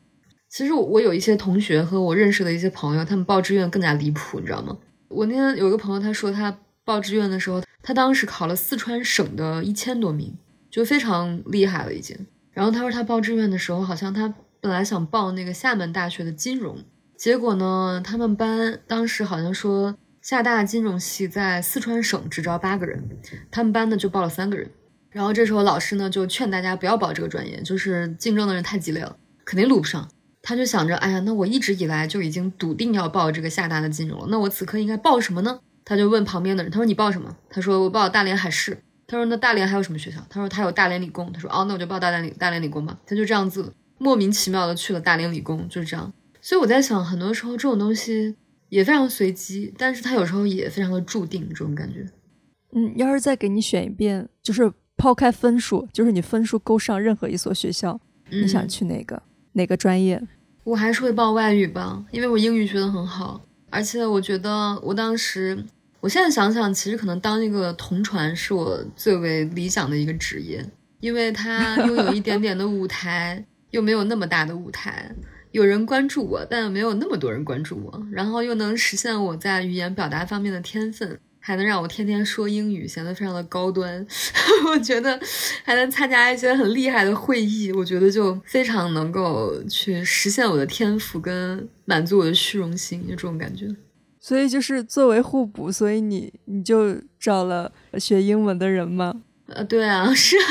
[0.50, 4.76] 其实我有一些同学和我认识的一些朋友，他们报志愿更加离谱，你知道吗？
[5.08, 6.54] 我那天有一个朋友，他说他
[6.84, 10.36] 报志愿的时候，他当时考了四川省的一千多名。
[10.68, 12.14] 就非常厉害了已经。
[12.52, 14.34] 然后他说他报志愿的时候，好像他
[14.66, 16.84] 本来想报那个厦门大学的金融，
[17.16, 23.00] 结果呢，他们班当时好像说厦大金融系在四川省只招八个人，
[23.48, 24.68] 他们班呢就报了三个人。
[25.10, 30.10] 然后这时候老师呢就劝大家不要报这个专业，就是竞争的人太激烈了，肯定录不上。
[30.42, 35.60] 他就想着，哎呀，那我一直以来就已经笃定要报这个厦大的金融了，那我此刻应该报什么呢？
[35.84, 37.36] 他就问旁边的人，他说你报什么？
[37.48, 38.82] 他说我报大连海事。
[39.06, 40.20] 他说那大连还有什么学校？
[40.28, 41.32] 他说他有大连理工。
[41.32, 42.98] 他说哦，那我就报大连理大连理工吧。
[43.06, 46.12] 他就这样子莫名其妙的去了大连理工，就是这样。
[46.40, 48.34] 所以我在想，很多时候这种东西
[48.68, 52.06] 也非常随机，但是它有时候也非常的注定，这种感觉。
[52.72, 60.22] 嗯，要是再给你选一遍，就是抛开分数，就是你分数够上任何一所学校，你想去哪个哪个专业？
[60.64, 65.64] 我还是会报外语吧，因为我英语学得很好，而且我觉得我当时。
[65.98, 70.64] 我现在想想，其实可能当一个同传是我最为理想的一个职业，
[71.00, 73.44] 因为它拥有一点点的舞台，
[73.76, 75.14] 又没有那么大的舞台，
[75.50, 84.06] 有人关注我，但没有那么多人关注我，然后又能实现我在语言表达方面的天分，还能让我天天说英语，显得非常的高端。
[84.72, 85.20] 我觉得
[85.62, 93.68] 还能参加一些很厉害的会议，我觉得就非常能够去实现我的天赋跟满足我的虚荣心，就这种感觉。
[94.18, 99.20] 所以就是作为互补，所以你你就找了学英文的人吗？
[99.48, 100.44] 呃，对啊， 是啊，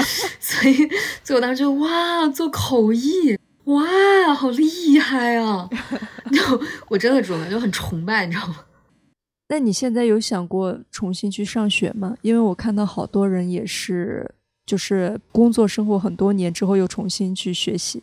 [0.40, 0.74] 所以
[1.22, 5.68] 所以我当时就哇，做口译，哇，好厉害啊！
[6.32, 8.64] 就我真的这种就很崇拜，你知道吗？
[9.48, 12.16] 那你现在有想过重新去上学吗？
[12.22, 18.02] 因为我看到好多人也是，就是工作生活很多年之后又重新去学习。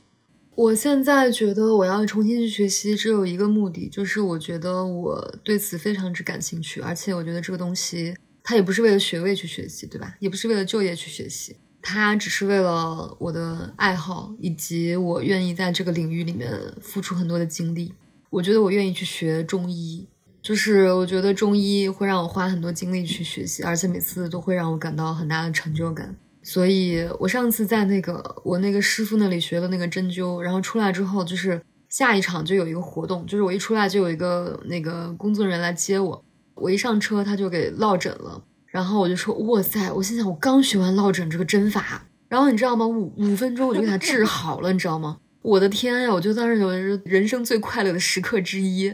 [0.56, 8.16] 我现在觉得我要重新去学习，只有一个目的，就是我觉得我对此非常之感兴趣，而且我觉得这个东西
[8.50, 10.16] 他也不是为了学位去学习，对吧？
[10.22, 16.50] 也不是为了就业去学习，他只是为了我的爱好，以及我愿意在这个领域里面
[16.82, 17.94] 付出很多的精力。
[18.30, 20.08] 我觉得我愿意去学中医，
[20.42, 26.16] 就是我觉得中医会让我花很多精力去学习，而且每次都会让我感到很大的成就感。
[26.42, 36.24] 所以，我上次在那个我那个师傅那里学了那个针灸，然后出来之后，就是下一场就有一个活动，就是我一出来就有一个那个工作人员来接我，
[36.60, 42.86] 我一上车他就给落枕了，然后我就说哇塞，我心想我刚学完落枕这个针法，然后你知道吗？
[42.86, 45.18] 五五分钟我就给他治好了，你知道吗？
[45.42, 48.94] 我的天呀，我就当时觉得是人生最快乐的时刻之一，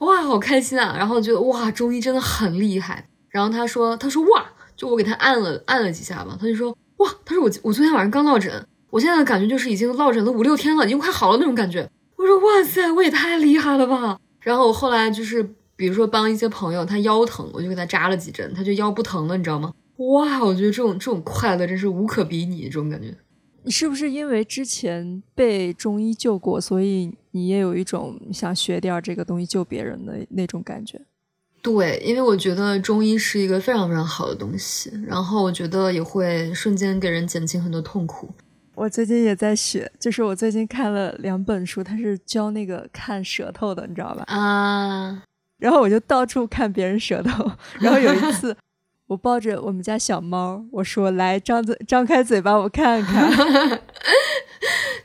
[0.00, 0.94] 哇，好开心啊！
[0.96, 3.06] 然后觉得哇，中医真的很厉害。
[3.30, 4.44] 然后他说他说哇，
[4.76, 6.76] 就我给他按了按了几下吧，他就说。
[6.98, 11.90] 哇，他说我我昨天晚上刚落枕，我现在的感觉就是已经落枕了五六天了，已经快好了那种感觉。
[12.16, 14.16] 我说哇塞，我也太厉害了吧！
[14.38, 19.72] 然后我后来就是比如说帮一些朋友，他腰疼，我就给他扎了几针，他就腰不疼了，你知道吗？
[19.96, 23.14] 哇，我觉得这种这种快乐真是无可比拟，这种感觉。
[23.62, 31.00] 你是不是因为之前被中医救过，所以你也有一种想学点这个东西救别人的那种感觉？
[31.62, 38.28] 对，因为我觉得中医是一个非常非常好的东西，然后我觉得也会瞬间给人减轻很多痛苦。
[38.74, 44.24] 我最近也在学，就是我最近看了两本书，它是教那个看舌头的，你知道吧？
[44.26, 45.22] 啊，
[45.58, 48.56] 然后我就到处看别人舌头，然后有一 次
[49.06, 53.80] 我抱着我们家小猫，我说：“来，张嘴，张开嘴巴，我看看。”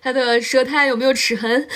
[0.02, 1.68] 它的舌苔有没有齿痕？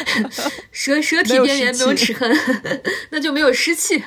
[0.70, 2.30] 舌舌体边缘没有齿痕，
[3.10, 4.02] 那就没有湿气。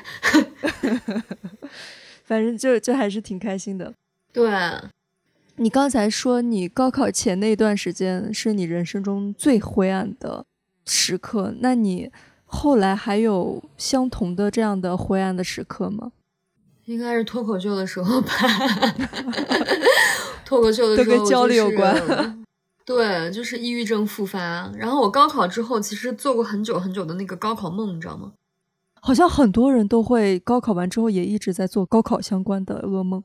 [2.24, 3.94] 反正就就还是挺开心的。
[4.32, 4.52] 对，
[5.56, 10.46] 你刚才说你高考前那段时间是你人生中最灰暗的
[10.86, 12.12] 时刻，那你
[12.48, 16.12] 后来还有相同的这样的灰暗的时刻吗？
[16.86, 18.30] 应该是脱口秀的时候吧。
[20.46, 22.44] 脱口秀的时候跟焦虑有关。
[22.86, 24.72] 对，就是抑郁症复发。
[24.78, 28.32] 然后我高考之后，其实做过很久很久的那个高考梦，你知道吗？
[29.02, 33.22] 好像很多人都会高考完之后也一直在做高考相关的噩梦。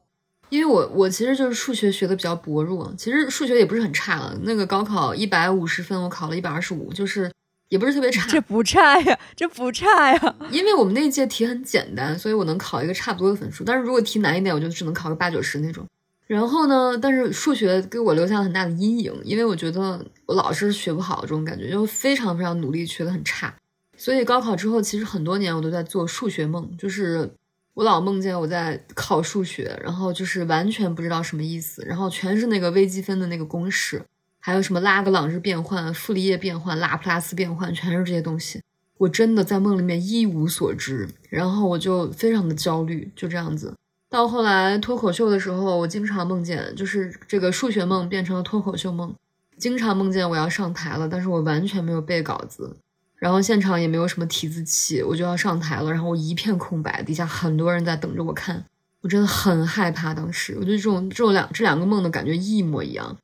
[0.48, 4.36] 因为我我其实就是数学学的比较薄弱，其实数学也不是很差了。
[4.42, 7.32] 那个高考一百五十分，我考了一百二十五，就是
[7.72, 8.28] 也不是特别差。
[8.28, 10.36] 这不差呀，这不差呀。
[10.52, 13.64] 因为我们那届题很简单，所以我能考一个差不多的分数。
[13.64, 15.86] 但是如果题难一点，我就只能考个八九十那种。
[16.26, 16.98] 然后呢？
[17.00, 23.54] 但是数学给我留下了很大的阴影，因为我觉得我老是学不好这种感觉，就非常非常努力，学的很差。
[23.96, 27.30] 所以高考之后，其实很多年我都在做数学梦，就是
[27.72, 34.02] 我老梦见我在考数学，然后就是完全不知道什么意思，然后全是那个微积分的那个公式，
[34.44, 38.60] 还有什么拉格朗日变换、傅里叶变换、拉普拉斯变换，全是这些东西。
[38.98, 43.72] 我真的在梦里面一无所知，然后我就非常的焦虑，就这样子。
[44.10, 49.14] 到后来脱口秀的时候，我经常梦见，就是这个数学梦变成了脱口秀梦，
[49.56, 52.76] 经常梦见我要上台了，但是我完全没有背稿子，
[53.14, 58.64] 然后现场也没有什么提字器，我就要上台了，然后我一片空白，底下很多人在等着我看，
[59.02, 60.12] 我真的很害怕。
[60.12, 63.16] 当时我觉得这种这种两这两个梦的感觉一模一样。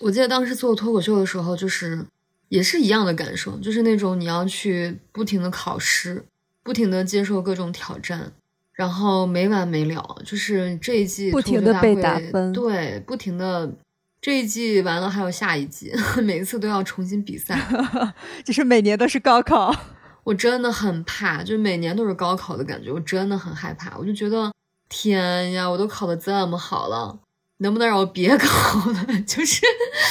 [0.00, 2.06] 我记得当时做脱口秀的时候，就是
[2.48, 6.24] 也是一样的感受，就是那种你要去不停的考试，
[6.62, 8.32] 不停的接受各种挑战，
[8.72, 13.70] 然后没完没了，就是这一季不停的被打分，对，不停的
[14.20, 15.92] 这一季完了还有下一季，
[16.22, 17.60] 每一次都要重新比赛，
[18.44, 19.74] 就是每年都是高考，
[20.24, 24.52] 我真的很怕，就是每年都是高考的感觉，我真的很害怕，我就觉得
[24.88, 27.18] 天呀，我都考的这么好了。
[27.58, 29.06] 能不能让我别考了？
[29.26, 29.62] 就是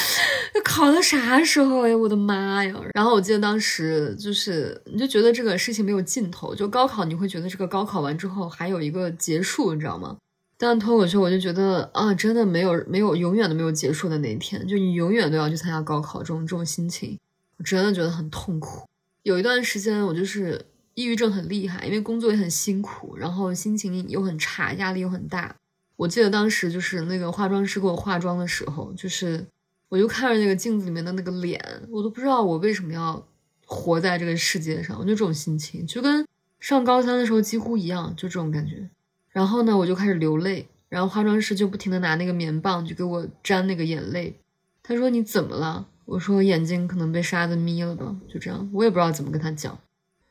[0.64, 1.96] 考到啥时候呀？
[1.96, 2.74] 我的妈呀！
[2.94, 6.54] 然后我记得当时就是，你就觉得这个事情没有尽头。
[6.54, 10.16] 就高考，你会觉得这个高考完之后还有一个结束，你知道吗？
[10.58, 14.66] 但脱口秀，我就觉得啊，真的没有没有永远都没有结束的那一天。
[14.66, 17.18] 就你永远都要去参加高考，这种这种心情，
[17.56, 18.86] 我真的觉得很痛苦。
[19.22, 25.54] 有一段时间，我就是抑郁症很厉害，因为工作也很辛苦，然后心情又很差，压力又很大。
[25.98, 29.44] 我记得当时就是那个化妆师给我化妆的时候，就是
[29.88, 33.26] 我就看着那个镜子里面的那个脸，我都不知道我为什么要
[33.66, 36.24] 活在这个世界上，我就这种心情，就跟
[36.60, 38.88] 上高三的时候几乎一样，就这种感觉。
[39.30, 44.38] 然后呢，我就开始流泪，然后化妆师就不停的拿那个棉棒就给我沾那个眼泪。
[44.82, 45.88] 他说你怎么了？
[46.04, 49.76] 我说眼睛可能被沙子眯了吧，就这样，我也不知道怎么跟他讲。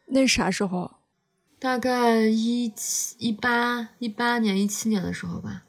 [0.07, 0.96] 那啥时候？
[1.59, 5.63] 大概一七一八一八年一七年的时候吧，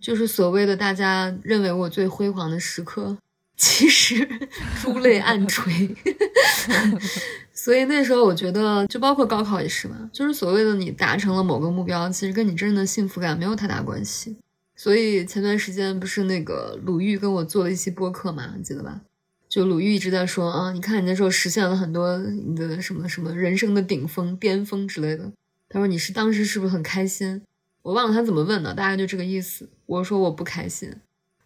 [0.00, 3.16] 就是所谓的大家认为我最辉煌的时刻，
[3.56, 4.28] 其实
[4.82, 5.94] 珠泪暗垂。
[7.54, 14.36] 所以那时候我觉得，就包括高考也是嘛，就是所谓的你达成了某个目标，其实跟你真正的幸福感没有太大关系。
[14.74, 19.02] 所以前段时间不是那个鲁豫跟我做了一期播客嘛，你记得吧？
[19.50, 25.32] 就鲁豫一直在说啊，你看你那时候实现了很多你的什么什么人生的顶峰、巅峰之类的。
[25.68, 27.42] 他说你是当时是不是很开心？
[27.82, 29.68] 我忘了他怎么问的，大概就这个意思。
[29.86, 30.94] 我说我不开心。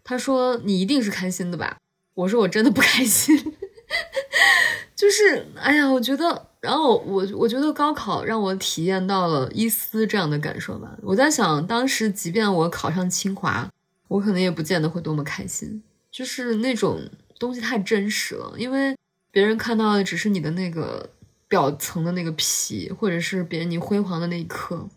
[0.05, 1.79] 他说你一定是开心的吧？
[2.13, 3.35] 我说我真的不开心。
[4.95, 10.95] 就是哎呀，我觉得，然后我我觉得高考让我体验到了一丝这样的感受吧。
[11.01, 13.71] 我在想，当时即便我考上清华，
[14.09, 15.83] 我可能也不见得会多么开心。
[16.13, 17.01] 就是那种。
[17.45, 18.97] 东西太真实了，因为
[19.31, 21.11] 别人看到的只是你的那个
[21.47, 24.89] 表层的那个皮，或者是别人你辉煌的那一刻。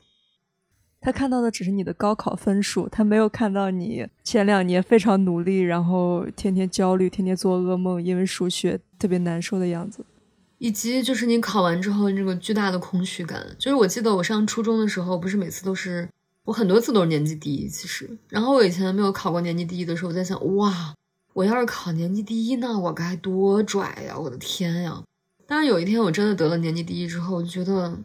[1.02, 10.04] 他看到的只是你的高考分数，他没有看到你前两年非常努力，然后天天焦虑，天天做噩梦，因为数学特别难受的样子，
[10.58, 13.46] 以及就是你考完之后那个巨大的空虚感。
[13.60, 16.10] 就是我记得我上初中的时候，不是每次都是
[16.46, 20.94] 我很多次都是年级第一，其实，然后我以前没有考过年级第一的时候，我在想，哇。
[21.38, 24.18] 我要是考年级第一呢，我该多拽呀！
[24.18, 25.04] 我的天呀！
[25.46, 27.96] 但是有一天我真的得了年级第一之后，我就觉得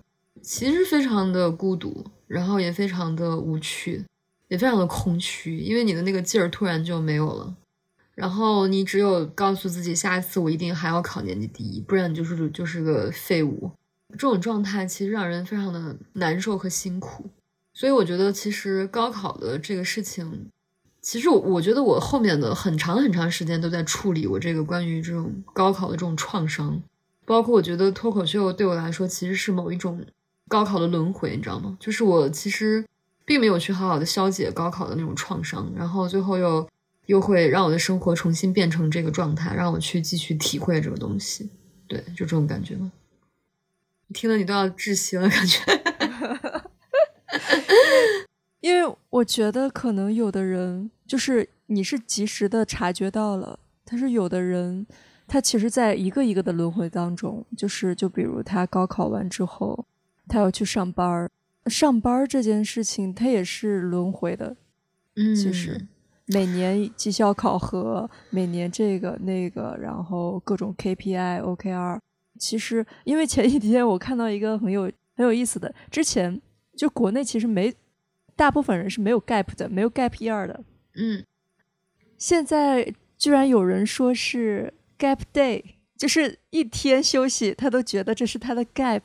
[0.43, 4.05] 其实非常的孤独，然后也非常的无趣，
[4.49, 7.57] 也非常的空虚，因为你的那个劲儿突然就没有了。
[8.14, 13.70] 然后你只有告诉自己，下一次我一定还要考年级第一，不然你就是就是个废物。
[14.11, 17.30] 这种状态其实让人非常的难受和辛苦。
[17.72, 20.51] 所以我觉得，其实高考的这个事情。
[21.03, 26.81] 其实我我觉得我后面的很长很长时间都在处理我这个关于这种高考的这种创伤，
[27.27, 30.07] 包括我觉得脱口秀对我来说其实是某一种
[30.49, 31.77] 高考的轮回，你知道吗？
[31.81, 32.87] 就是我其实
[33.25, 36.69] 并没有去好好的消解高考的那种创伤，然后最后又
[37.07, 41.51] 又会让我的生活重新变成这个状态，让我去继续体会这个东西，
[41.89, 42.93] 对，就这种感觉吗？
[44.15, 45.61] 听了你都要窒息了，感觉。
[48.63, 54.87] 因为我觉得可能有的人就是你是及时的察觉到了，但是有的人
[55.27, 59.85] 他其实在一个一个的轮回当中，就是就比如他高考完之后，
[60.29, 61.29] 他要去上班儿，
[61.67, 64.57] 上班儿这件事情他也是轮回的，
[65.17, 65.85] 嗯，其实
[66.27, 71.99] 每年绩效考核，每年这个那个，然后各种 KPI、OKR，
[72.39, 74.83] 其实因为前几天我看到一个很有
[75.17, 76.41] 很有意思的，之前
[76.77, 77.75] 就国内其实没。
[78.35, 80.64] 大部分人是没有 gap 的，没有 gap year 的。
[80.95, 81.24] 嗯，
[82.18, 85.62] 现在居然有人说是 gap day，
[85.97, 89.03] 就是一天休息，他都觉得这是他的 gap。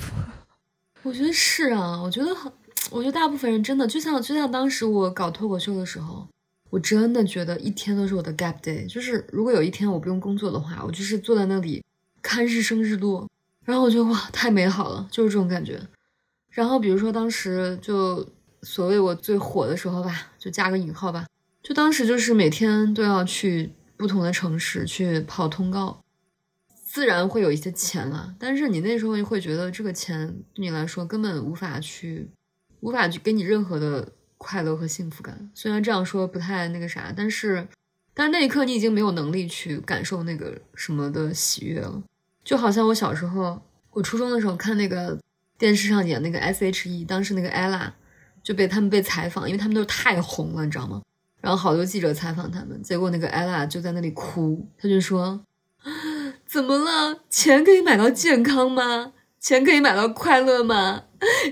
[1.03, 2.51] 我觉得是啊，我觉得很，
[2.89, 6.27] 我觉得大部分人真的就像就像当时我搞脱口秀的时候，
[6.69, 8.87] 我真的觉得一天都是我的 gap day。
[8.91, 11.83] 就是如果有一天我不用工作的话，我就是坐在那里
[12.21, 13.29] 看日升日落，
[13.63, 15.79] 然后我觉得哇，太美好了，就是这种感觉。
[16.49, 18.27] 然后比如说当时就。
[18.61, 21.27] 所谓我最火的时候吧，就加个引号吧，
[21.61, 26.03] 就当时就是每天都要去不同的城市去跑通告，
[26.83, 28.33] 自然会有一些钱了。
[28.39, 32.29] 但是你那时候会觉得这个钱对你来说根本无法去，
[32.79, 35.49] 无法去给你任何的快乐和幸福感。
[35.53, 37.67] 虽然这样说不太那个啥，但是，
[38.13, 42.03] 但是那一刻你已经没有能力去感受那个什么的喜悦了。
[42.43, 45.19] 就好像我小时候，我初中的时候看那个
[45.57, 47.91] 电视上演那个 S.H.E，当时那个 ella
[48.47, 51.01] 就被他们被采访，因为他们都太红了，你知道吗？
[51.41, 55.41] 然后好多记者采访他们，结果那个 ella 就在那里哭，他就说
[56.47, 57.19] ：“怎么了？
[57.29, 59.11] 钱可以买到健康吗？
[59.37, 61.03] 钱可以买到快乐吗？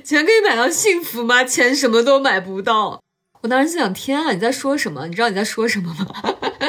[0.05, 1.43] 钱可以买到幸福吗？
[1.43, 3.03] 钱什么都买不到。”
[3.43, 5.05] 我当时心想：天啊，你在说什么？
[5.07, 6.07] 你知道你在说什么吗？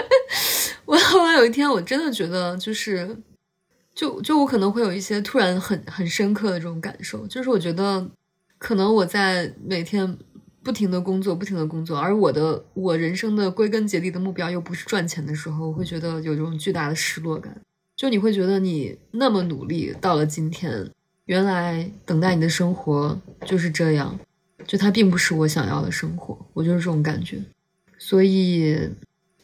[0.87, 3.17] 我后来有一天，我真的觉得就是。
[3.95, 8.07] 就就我可能会有一些突然很很深刻的这种感受，就是我觉得，
[8.67, 10.19] 可能我在每天
[10.65, 17.57] 不停的工作，不停的工作，而我的我人生的归根结底的目标又不是赚钱的时候，我会觉得有这种巨大的失落感。
[17.97, 20.91] 就你会觉得你那么努力到了今天，
[21.27, 24.19] 原来等待你的生活就是这样，
[24.67, 27.41] 就它并不是我想要的生活，我就是这种感觉，
[27.97, 28.91] 所以。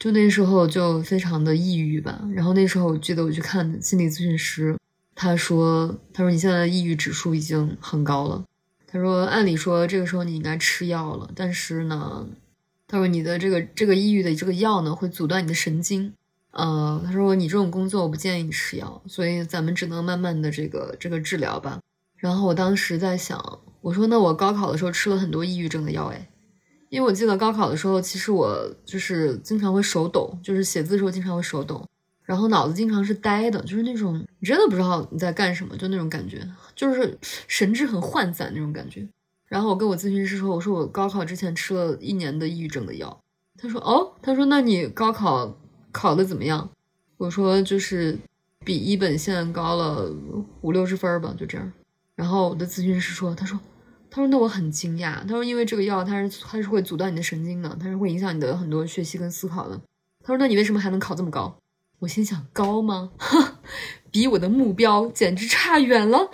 [0.01, 4.77] 就那时候就非常的抑郁吧，然后那时候我记得我去看心理咨询师，
[5.15, 8.43] 他说他说你现在的抑郁指数已经很高了，
[8.93, 12.27] 他说按理说这个时候你应该吃药了，但是呢，
[12.87, 16.13] 他说你的这个这个抑郁的这个药呢会阻断你的神经，
[16.51, 21.81] 呃，他说你这种工作我不建议你吃药，所以咱们只能慢慢的这个这个治疗吧。
[22.19, 26.29] 然后我当时在想，我说那我高考的时候吃了很多抑郁症的药哎。
[26.91, 31.89] 因为我记得高考的时候，其实我就是经常会手抖，就是写字的时候经常会手抖，
[32.25, 37.19] 然后脑子经常是呆的，就是那种你真的不知道你在干什么，就那种感觉，就是
[37.49, 39.07] 神志很涣散那种感觉。
[39.47, 43.21] 然后我跟我咨询师说，我说我高考之前吃了一年的抑郁症的药。
[43.59, 45.59] 他说哦，他说那你高考
[45.91, 46.71] 考的怎么样？
[47.19, 48.19] 我说就是
[48.65, 50.11] 比一本线高了
[50.63, 51.73] 五六十分吧，就这样。
[52.15, 53.59] 然后我的咨询师说，他说。
[54.15, 55.23] 他说：“那我很惊讶。
[55.23, 59.81] 他说，因为这个药，它是它是会阻断你的神经的，它是会影响你的很多学习跟思考的。”
[60.23, 61.57] 他说：“那你为什么还能考这么高？”
[62.03, 63.11] 我心想：“高吗？
[64.11, 66.29] 比我的目标简直差远了。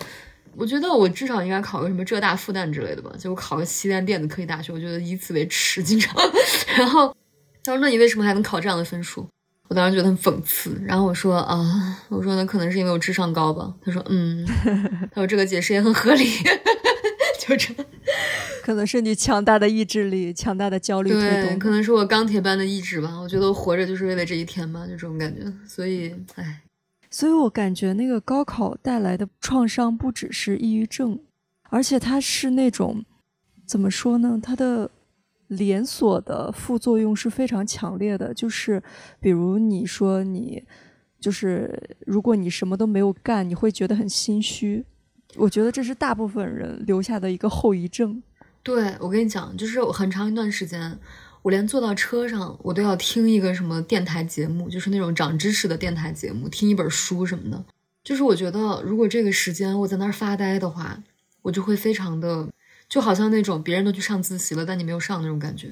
[0.55, 3.11] 我觉得我至少应该考个什么浙大、复旦之类的吧。
[3.19, 6.15] 结果考个西单电子科技大学，我觉得以此为耻，经常。
[6.75, 7.15] 然后
[7.63, 9.27] 他说：‘那你为什么还能考这样的分数？’
[9.69, 10.81] 我当时觉得很讽刺。
[10.83, 14.43] 然后我说：‘啊，我说那可能是因为我智商高吧。’他说：‘嗯。
[15.13, 16.27] ’他说这个解释也很合理。”
[17.49, 17.73] 就这，
[18.61, 23.19] 可能是你强大的意志力、强大的焦虑推动，可能是我钢铁般的意志吧。
[23.19, 25.51] 我觉得我活着就是为了这一天吧，就这种感觉。
[25.67, 26.61] 所以，唉，
[27.09, 31.19] 所以我感觉那个高考带来的创伤不只是抑郁症，
[31.69, 33.03] 而且它是那种
[33.65, 34.39] 怎么说呢？
[34.41, 34.91] 它的
[35.47, 38.33] 连锁的副作用是非常强烈的。
[38.33, 38.81] 就是
[39.19, 40.63] 比如你说你，
[41.19, 44.85] 就是如果你什么都没有干，你会觉得很心虚。
[45.35, 48.21] 我觉得这是大部分人留下的一个后遗症。
[48.63, 50.99] 对我跟你讲，就是很长一段时间，
[51.41, 57.63] 我连坐到车上，我都要听一个什么电台节目，就是那种长知识的电台节目，听一本书什么的。
[58.03, 61.01] 就是我觉得，如果这个时间我在那儿发呆的话，
[61.43, 62.49] 我就会非常的，
[62.89, 65.69] 就好像那种别人都去上自习了，但你没有上那种感觉。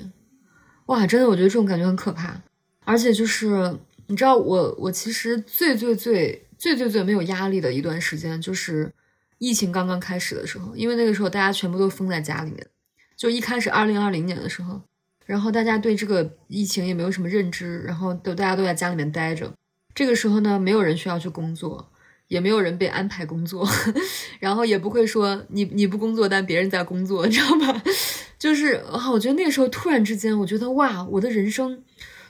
[0.86, 2.40] 哇，真的，我觉得这种感觉很可怕。
[2.86, 3.78] 而且就是，
[4.08, 8.94] 你知道，我我其实最最最最最最没有压力的一段时间就是。
[9.40, 12.68] 疫情刚刚开始的时候，因为那个时候大家全部都封在家里面，
[13.16, 14.82] 就一开始二零二零年的时候，
[15.26, 19.52] 然后大家对这个疫情也没有什么认知，然后都大家都在家里面待着。
[19.94, 21.92] 这个时候呢，没有人需要去工作，
[22.28, 23.68] 也没有人被安排工作，
[24.40, 27.82] 然后也不会说你你不工作，但别人在工作，你知道吗？
[28.38, 31.84] 就是啊，我觉得那个时候突然之间，我觉得哇，我的人生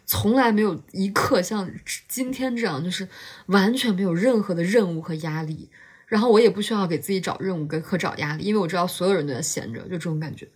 [0.05, 1.69] 从来没有一刻像
[2.07, 3.07] 今天这样，就是
[3.47, 5.69] 完全没有任何的任务和压力。
[6.07, 10.47] 然后我也不需要给自己找任务跟和找压力，因为我知道所有人都在闲着，就这种感觉。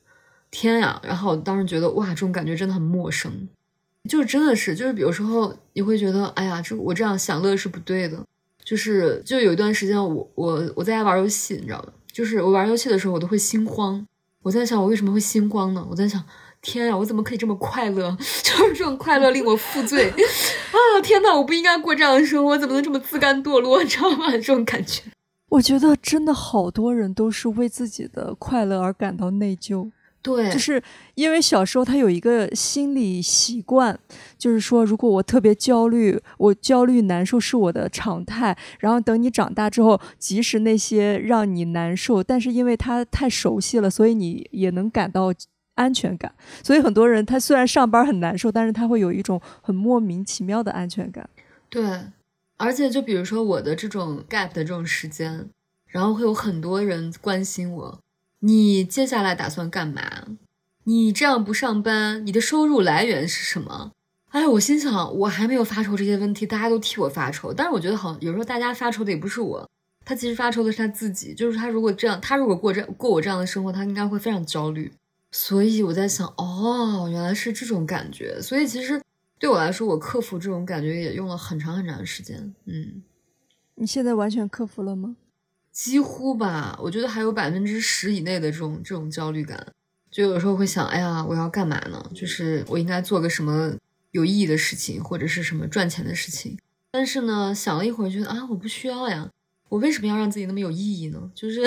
[0.49, 0.99] 天呀！
[1.04, 3.47] 然后我当时觉得哇，这种感觉真的很陌生，
[4.10, 8.18] 就是真的是，就是有时候你会觉得，哎呀，这我这样享乐是不对的。
[8.64, 11.93] 就是就有一段时间，我我我在家玩游戏，你知道吗？
[12.12, 14.06] 就是我玩游戏的时候，我都会心慌。
[14.43, 15.86] 我在想，我为什么会心慌呢？
[15.89, 16.24] 我在想，
[16.62, 18.16] 天呀，我怎么可以这么快乐？
[18.43, 21.02] 就是这种快乐令我负罪 啊！
[21.02, 23.82] 天呐，我不应该过这样的生活，怎么能这么自甘堕落？
[23.84, 24.32] 你知道吗？
[24.32, 25.02] 这种感觉。
[25.52, 29.91] 我觉得真的好多人都是为自己的快乐而感到内疚，
[30.22, 30.82] 对，就是
[31.16, 33.99] 因为小时候他有一个心理习惯，
[34.38, 38.58] 就是说如果我特别焦虑，我焦虑难受是我的常态。
[38.80, 45.34] 然后等你长大之后，即使那些让你难受，但是因为他太熟悉了，所以你也能感到
[45.76, 46.34] 安全感。
[46.64, 51.30] 所以很多人他虽然上班很难受，但是他会有一种很莫名其妙的安全感。
[51.70, 51.84] 对。
[52.62, 55.49] 而且，就比如说我的这种 gap 的这种时间，
[55.88, 57.99] 然后会有很多人关心我，
[58.41, 60.03] 你接下来打算干嘛？
[60.84, 63.91] 你这样不上班，你的收入来源是什么？
[64.30, 67.51] 哎，我心想，我还没有发愁这些问题，大家都替我发愁。
[67.51, 69.70] 但是我觉得，好有时候大家发愁的也不是我，
[70.05, 74.91] 他其实发愁的是他自己，就是他如果这样，他如果过这过我这样的生活，他应该会非常焦虑。
[75.32, 78.41] 所以我在想，哦，原来是这种感觉。
[78.41, 79.01] 所以其实
[79.42, 82.54] 对我来说，我克服这种感觉也用了很长很长的时间。
[82.66, 83.02] 嗯，
[83.74, 85.16] 你现在完全克服了吗？
[85.72, 89.74] 几乎吧，我觉得还有百分之十以内的这种这种焦虑感。
[90.12, 92.12] 就有时候会想，哎呀，我要干嘛呢？
[92.14, 93.76] 就是我应该做个什么
[94.12, 96.60] 有意义的事情，或者是什么赚钱的事情。
[96.92, 99.28] 但是呢，想了一会儿，觉得啊，我不需要呀。
[99.72, 101.32] 我为什么要让自己那么有意义呢？
[101.34, 101.61] 就是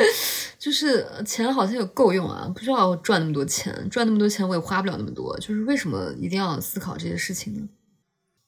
[0.58, 5.38] 就是钱好像也够用啊，不需要赚那么多钱，赚那么多钱我也花不了那么多。
[5.38, 7.68] 就是为什么一定要思考这些事情呢？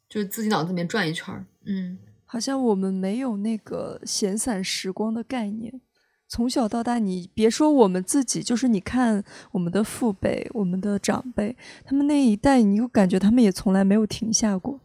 [0.08, 5.82] 就是自己脑子里面转一圈嗯，好像我们没有那个闲散时光的概念。
[6.26, 14.80] 从小到大，你别说我们自己，就是你看我们的父辈、我们的长辈，他们那一代，你又感觉他们也从来没有停下过。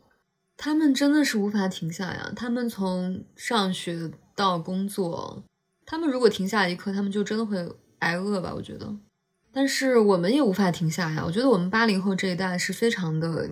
[0.62, 2.34] 他们真的是无法停下呀！
[2.36, 5.42] 他们从上学到工作，
[5.86, 7.66] 他们如果停下一刻，他们就真的会
[8.00, 8.54] 挨饿吧？
[8.54, 8.94] 我觉得。
[9.54, 11.24] 但是我们也无法停下呀！
[11.26, 13.50] 我觉得我们八零后这一代是非常的，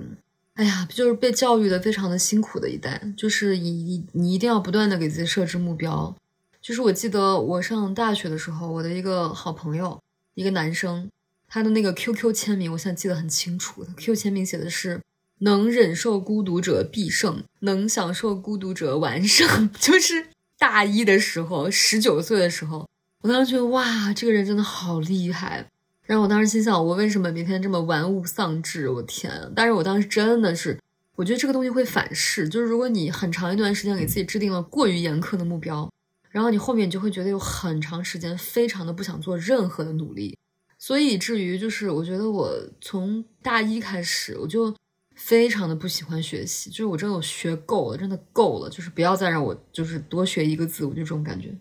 [0.55, 6.13] 哎呀，就是被教育的非常的辛苦的一代，就是一你一定要不断的给自己设置目标。
[6.61, 9.97] 就是我记得我上大学的时候，我的一个好朋友，
[10.33, 11.09] 一个男生，
[11.47, 13.85] 他的那个 QQ 签名，我现在记得很清楚。
[13.85, 14.99] 他 QQ 签名写的是。
[15.39, 19.69] 能忍受孤独者必胜，能享受孤独者完胜。
[19.79, 20.27] 就是
[20.57, 22.89] 大一的时候，十九岁的时候，
[23.21, 25.67] 我当时觉得哇，这个人真的好厉害。
[26.05, 28.89] 然后我当时心想，我为什么每天这么玩物丧志？
[28.89, 29.51] 我天！
[29.55, 30.79] 但是我当时真的是，
[31.15, 32.49] 我觉得这个东西会反噬。
[32.49, 35.91] 就是如果你很长一段时间给自己制定了过于严苛的目标，
[36.31, 40.37] 然后你后面你就会觉得有很长时间非常的不想做任何的努力。
[40.79, 44.73] 所以以至于就是我觉得我从大一开始我就。
[45.17, 51.53] 非常的不喜欢学习，就是我真的我学够了，真的够了，就是不要再让我就是多学一个字，我就这种感觉。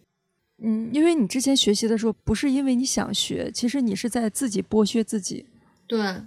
[0.58, 5.46] 嗯，因为你之前学习的时候不是因为你想学，其实你是在自己剥削自己。
[5.86, 6.22] 对，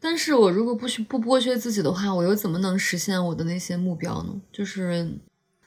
[0.00, 4.40] 但是我如果不去不剥削自己的话，我又怎么能实现我的那些目标呢？
[4.50, 5.18] 就是，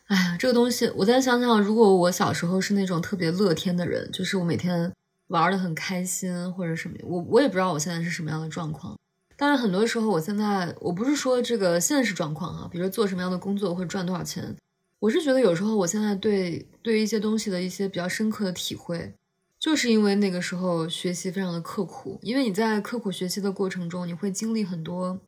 [0.08, 4.91] 哎呀，这个东西，我再想想，如果我小时候是那种特别乐天的人，就是我每天
[5.28, 8.97] 玩的很开心或者什么，我我也不知道我现在是什么样的状况。
[9.38, 14.56] 但是很多时候，我现在我不是说这个现实状况啊，比如说做什么样的工作会赚多少钱，
[15.00, 19.14] 我是觉得有时候我现在对对一些东西的一些比较深刻的体会，
[19.60, 25.20] 就是因为那个时候学习非常的刻苦，因为你在刻苦学习的过程中，你会经历很多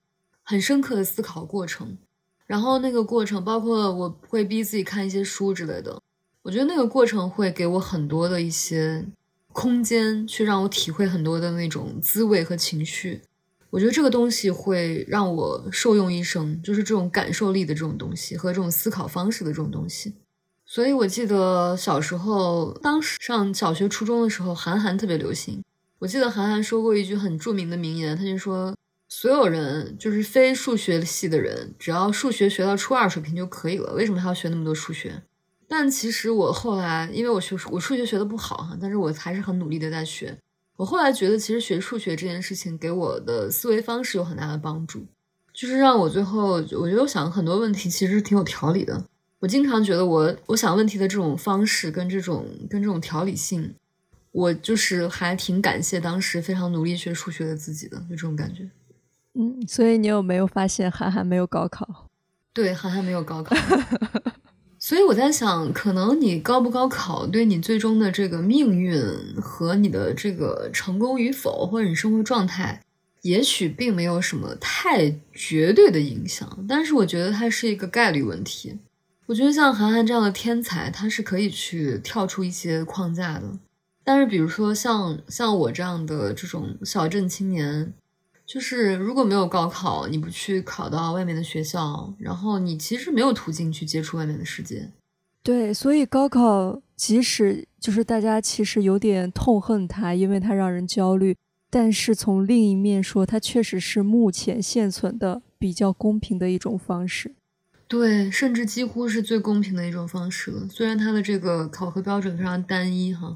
[0.43, 1.97] 很深刻的思考过程，
[2.45, 6.01] 然后那个过程包括我会逼自己看一些书之类的，
[6.43, 9.05] 我觉得那个过程会给我很多的一些
[9.51, 13.21] 空间，去让我体会很多的那种滋味和情绪。
[13.69, 20.15] 我觉得这个东西会让我受用一生，就是这种感受力的这种东西和这种思考方式的这种东西。
[20.65, 25.63] 所以我记得小时候，当时上小学、初中的时候，韩寒特别流行。
[25.99, 28.75] 我记得韩寒说过一句很著名的名言，他就说
[29.09, 35.23] ：“所有人就是非数学系的人，只要数学学到初二水平就可以了，为什么还要学那么多数学？”
[35.67, 40.37] 但其实我后来，因为我学我数学学的不好哈，但是我还是很努力的在学。
[40.77, 45.05] 我后来觉得，其实学数学这件事情给我的思维方式有很大的帮助，
[45.51, 49.03] 就是让我最后，我觉得我想很多问题其实挺有条理的。
[49.39, 53.73] 我经常觉得，我我想问题的这种方式跟这种跟这种条理性，
[54.31, 58.69] 我就是还挺感谢当时非常努力学数学的自己的，就这种感觉。
[59.33, 62.07] 嗯，所以你有没有发现，韩寒没有高考？
[62.53, 63.55] 对，韩寒没有高考。
[64.87, 68.97] 所以我在想，可能你高不高考，对你最终的这个命运
[69.35, 72.81] 和你的这个成功与否，或者你生活状态，
[73.23, 76.65] 也许并没有什么太绝对的影响。
[76.69, 78.79] 但是我觉得它是一个概率问题。
[79.25, 83.59] 我觉得像韩寒这样的天才，他是可以去跳出一些框架的。
[84.05, 87.91] 但是比如说像像我这样的这种小镇青年，
[88.47, 94.89] 就是如果没有高考，你不去考到外面的学校，然后你其实没有途径去接触外面的世界。
[95.43, 101.35] 对，所以高考即使就是大家其实有点痛恨它，因为它让人焦虑。
[101.69, 107.35] 但是从另一面说，它确实是目前现存的比较公平的一种方式。
[107.89, 110.65] 对，甚至几乎是最公平的一种方式了。
[110.69, 113.35] 虽然它的这个考核标准非常单一哈，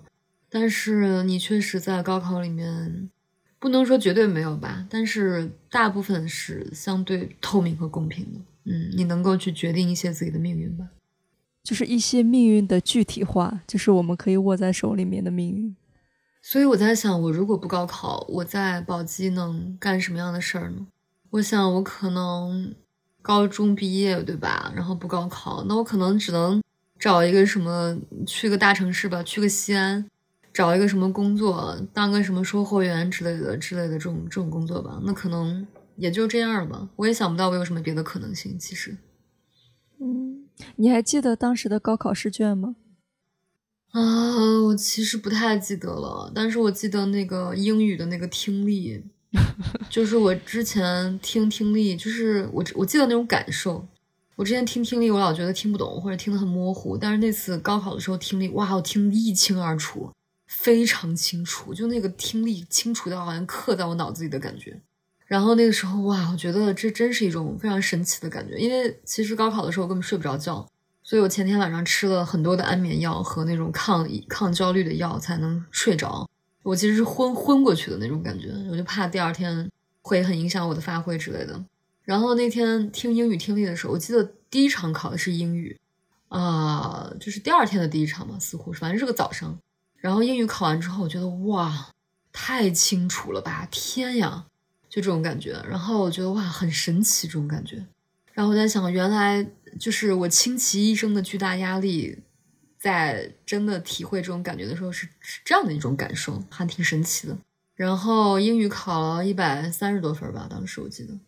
[0.49, 3.09] 但是你确实在高考里面。
[3.61, 8.39] 不能说绝对没有吧，但是大部分是相对透明和公平的。
[8.65, 10.87] 嗯，你能够去决定一些自己的命运吧，
[11.63, 15.75] 就是一些命运的具体化，就是我们可以握在手里面的命运。
[16.41, 20.87] 所以我在想，我如果不高考，我在宝鸡能干什么样的事儿呢？
[21.29, 22.73] 我想，我可能
[23.21, 24.73] 高中毕业，对吧？
[24.75, 26.59] 然后不高考，那我可能只能
[26.97, 27.95] 找一个什么
[28.25, 30.03] 去个大城市吧，去个西安，
[30.53, 34.99] 找一个什么工作，当个什么售货员之类的之类的这种这种工作吧。
[35.03, 36.89] 那可能也就这样吧。
[36.95, 38.57] 我也想不到我有什么别的可能性。
[38.59, 38.97] 其实，
[39.99, 40.45] 嗯，
[40.75, 42.75] 你还记得当时的高考试卷吗？
[43.91, 49.03] 啊，我其实不太记得了，但是我记得那个英语的那个听力，
[49.89, 53.85] 就是我之前听听力，就是我我记得那种感受。
[54.37, 60.09] 我之前听听力，我老觉得听不懂或者听得很模糊，但是那次高考的时候听力，哇，我听得一清二楚，
[60.61, 64.79] 非常清楚，就那个听力清楚到好像刻在我脑子里的感觉。
[65.25, 70.67] 然后那个时候，哇，我觉得这真是一种非常神奇的感觉，因为其实高考的时候我根本睡不着觉。
[71.03, 76.29] 所以我前天晚上吃了很多的安眠药和那种抗抗焦虑的药才能睡着。
[76.61, 79.67] 我其实是昏昏过去的那种感觉，我就怕第二天
[80.03, 81.59] 会很影响我的发挥之类的。
[82.03, 85.75] 然后那天听英语听力的时候，我记得第一场考的是英语，
[86.27, 89.57] 啊，就是第二天的第一场嘛，似乎是，反正是个早上。
[90.01, 91.89] 然后英语考完之后，我觉得哇，
[92.33, 94.47] 太清楚了吧，天呀，
[94.89, 95.53] 就这种感觉。
[95.69, 97.85] 然后我觉得哇，很神奇这种感觉。
[98.33, 99.47] 然后我在想，原来
[99.79, 102.17] 就是我倾其一生的巨大压力，
[102.79, 107.37] 在真的体会这种感觉的时候，是是这样的一种感受，还挺神奇的。
[107.75, 111.19] 然后英语考了一百三十多分吧，当时我记得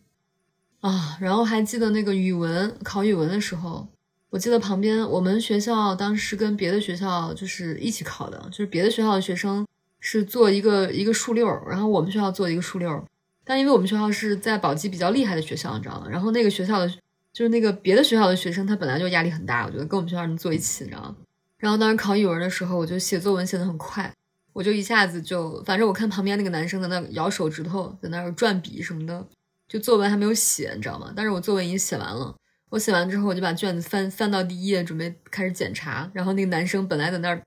[0.80, 1.16] 啊。
[1.20, 3.86] 然后还记得那个语文考语文的时候，
[4.34, 9.64] 我记得旁边我们学校当时跟别的学校就是一起考的，就是别的学校的学生
[10.00, 13.04] 是做一个一个数六，然后我们学校做一个数六。
[13.44, 16.08] 但因为我们学校是在宝鸡比较厉害的学校，你知道吗？
[16.10, 16.88] 然后那个学校的，
[17.32, 21.14] 就是那个别的学校的学生，他本来就压力很大，我觉得跟我们学校人坐一起，你知道吗？
[21.58, 24.12] 然后当时考语文的时候，我就写作文写的很快，
[24.52, 29.24] 我就一下子就，反正我看旁边那个男生在那摇手指头，在那转笔什么的，
[29.68, 31.12] 就作文还没有写，你知道吗？
[31.14, 32.34] 但是我作文已经写完了，
[32.74, 36.10] 我写完之后，我就把卷子翻翻到第一页，准备开始检查。
[36.12, 37.40] 然后那个男生本来在那儿。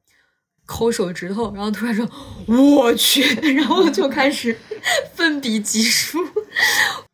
[0.69, 2.05] 抠手指头，然后突然说
[2.45, 3.23] ：“我去！”
[3.55, 4.53] 然后我就开始
[5.15, 6.19] 奋笔疾书。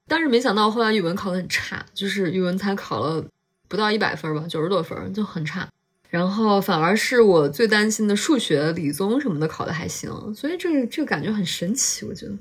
[0.07, 3.23] 但是没想到后来语文考的很差，就是语文才考了
[3.67, 5.69] 不到一百分吧，九十多分就很差。
[6.09, 12.07] 然后反而是我最担心的数学、理综什么的考的还行，所以这个这个感觉很神奇。
[12.07, 12.35] 我觉得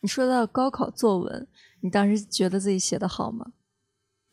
[0.00, 1.48] 你说到高考作文，
[1.80, 3.46] 你当时觉得自己写的好吗？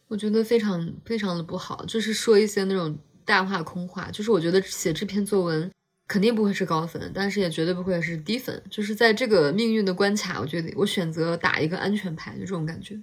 [0.08, 4.10] 我觉得非常非常的不好，就是说一些那种大话空话。
[4.12, 5.72] 就是我觉得写这篇作文。
[6.10, 8.64] 肯定不会是高分，但是也绝对不会是低分。
[8.70, 12.98] 就是在这个命运的关卡，我觉得我选择打一个安全牌，就这种感觉。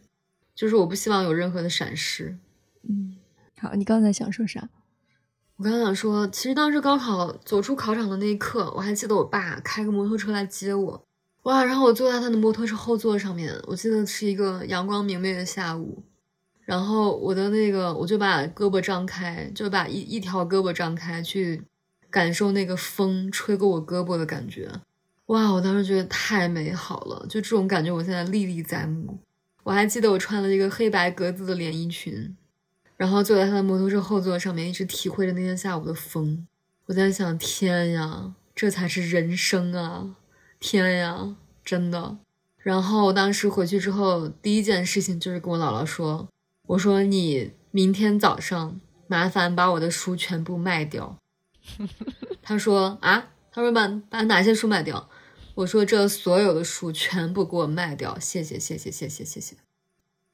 [0.55, 2.34] 就是我不希望有任何的闪失。
[2.88, 3.14] 嗯，
[3.61, 4.70] 好，你刚才想说啥？
[5.57, 11.07] 我刚想说，其实当时高考走出考场的那一刻，我还记得我爸开个摩托车来接我，
[11.42, 11.62] 哇！
[11.62, 16.02] 然后我坐在他的摩托车后座上面，我记得是一个阳光明媚的下午，
[16.65, 21.62] 然后我的那个我就把胳膊张开，就把一一条胳膊张开去。
[22.11, 24.71] 感受那个风吹过我胳膊的感觉，
[25.27, 25.51] 哇！
[25.51, 29.19] 我当时觉得太美好了，就这种感觉，我现在历历在目。
[29.65, 32.37] 我还记得我穿了一个黑白格子的连衣裙，
[32.97, 36.47] 然后坐在他的摩托车后座上面，一直体会着那天下午的风。
[36.87, 40.15] 我在想，天呀，这才是人生啊！
[40.61, 41.35] 天呀，
[41.65, 42.19] 真的。
[42.59, 46.29] 然后我当时回去之后，第一件事情就是跟我姥姥说
[46.67, 51.19] ：“我说你明天早上麻烦把我的书全部卖掉。”
[52.43, 55.09] 他说啊，他说把把哪些书卖掉？
[55.55, 59.57] 我说这所有的书全部给我卖掉，谢谢谢谢谢谢谢谢。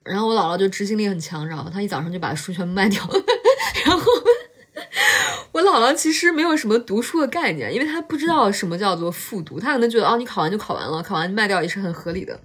[0.02, 1.68] 然后我姥姥就执行力很强，然后？
[1.70, 3.14] 她一早上就把书全部卖掉了。
[3.84, 4.10] 然后
[5.52, 12.40] 我姥姥其实没有什么读书的概念，因为她不知道什么叫做复读，她可能觉得哦，你考完就考完了，考完卖掉也是很合理的。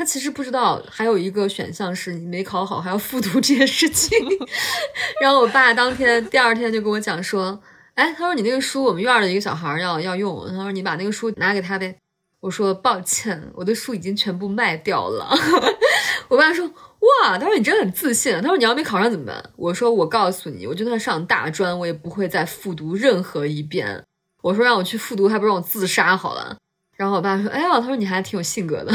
[0.00, 4.18] 她其实不知道还有一个选项是你没考好还要复读这件事情。
[5.20, 7.60] 然后我爸当天第二天就跟我讲说。
[7.94, 10.46] 哎，他说你那个书，我们院的一个小孩要要用。
[10.48, 11.94] 他说你把那个书拿给他呗。
[12.38, 15.28] 我说抱歉，我的书已经全部卖掉了。
[16.28, 18.32] 我爸说哇，他说你真的很自信。
[18.40, 19.50] 他说你要没考上怎么办？
[19.56, 24.02] 我说我告诉你，我就算上大专，我也不会再复读任何一遍。
[24.40, 26.56] 我说让我去复读，还不让我自杀好了。
[27.00, 28.92] 然后我爸说哎呀，他说你还挺有性格的。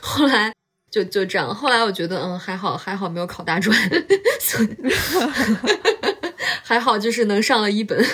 [0.00, 0.52] 后来
[0.90, 1.54] 就就这样。
[1.54, 3.78] 后来我觉得嗯还好还好没有考大专。
[6.64, 8.04] 还好，就是能上了一本。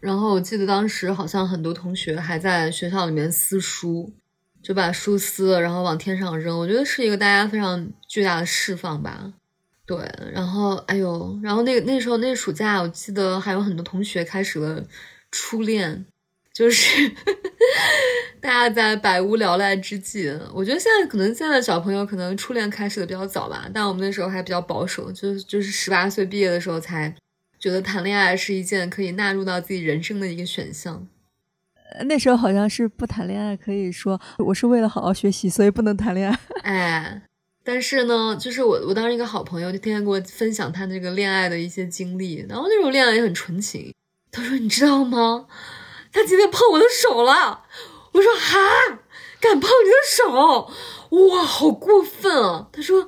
[0.00, 4.10] 然后我记得当时好像很多同学还在学校里面撕书，
[4.62, 6.58] 就把书撕了，然后往天上扔。
[6.58, 9.34] 我觉得是一个大家非常巨大的释放吧。
[9.84, 9.98] 对，
[10.32, 14.82] 然后哎呦，然后那个那时候那暑假，我记得还有很多同学开始了
[15.30, 16.06] 初恋，
[16.52, 17.10] 就是
[18.40, 27.14] 大家在百无聊赖之际，我觉得现在可能现在的小朋友可能初恋开始的比较早吧，但我们那时候还比较保守，就就是十八岁毕业的时候才
[27.58, 31.06] 觉得谈恋爱是一件可以纳入到自己人生的一个选项。
[32.04, 36.38] 那时候好像是不谈恋爱，可以说我是为了好好学习，所以不能谈恋爱。
[36.62, 37.22] 哎，
[37.64, 43.92] 但是呢，就是我我当时一个好朋友就天天给我分享他那个恋爱的一些经历，然后那种恋爱也很纯情。
[44.32, 45.46] 他说：“你知道吗？
[46.12, 47.64] 他今天碰我的手了。”
[48.12, 48.98] 我说：“哈，
[49.40, 50.70] 敢碰你的手？
[51.28, 53.06] 哇，好过分啊！”他说：“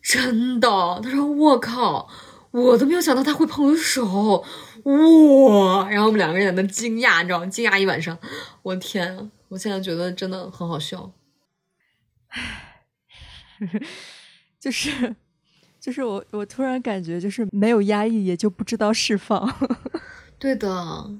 [0.00, 0.68] 真的。”
[1.02, 2.08] 他说：“我靠，
[2.52, 4.44] 我都没有想到他会碰我的手。”
[4.84, 5.88] 哇！
[5.88, 7.46] 然后我们两个人在那惊讶，你知道吗？
[7.46, 8.18] 惊讶一晚上。
[8.62, 9.30] 我天啊！
[9.48, 11.12] 我现在觉得真的很好笑。
[12.28, 12.84] 唉，
[14.60, 15.16] 就是，
[15.80, 19.54] 就是我，我突然感觉就是没有压抑，也就不知道释放。
[20.38, 21.10] 对的，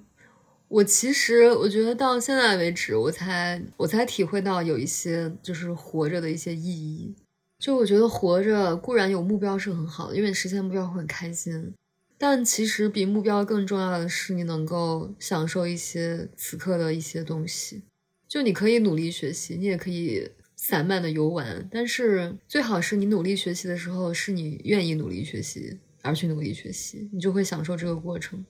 [0.74, 7.14] 我其实我觉得到现在为止，我才我才体会到有一些就是活着的一些意义。
[7.60, 11.72] 就我觉得活着固然有目标是很好的，因为实现目标会很开心。
[12.18, 17.82] 但其实比目标更重要的是，你能够享受一些此刻的一些东西。
[18.26, 28.44] 就你可以努力学习，你也可以散漫的游玩，但是最好是你努力学习的时候，是你愿意努力学习而去努力学习，你就会享受这个过程。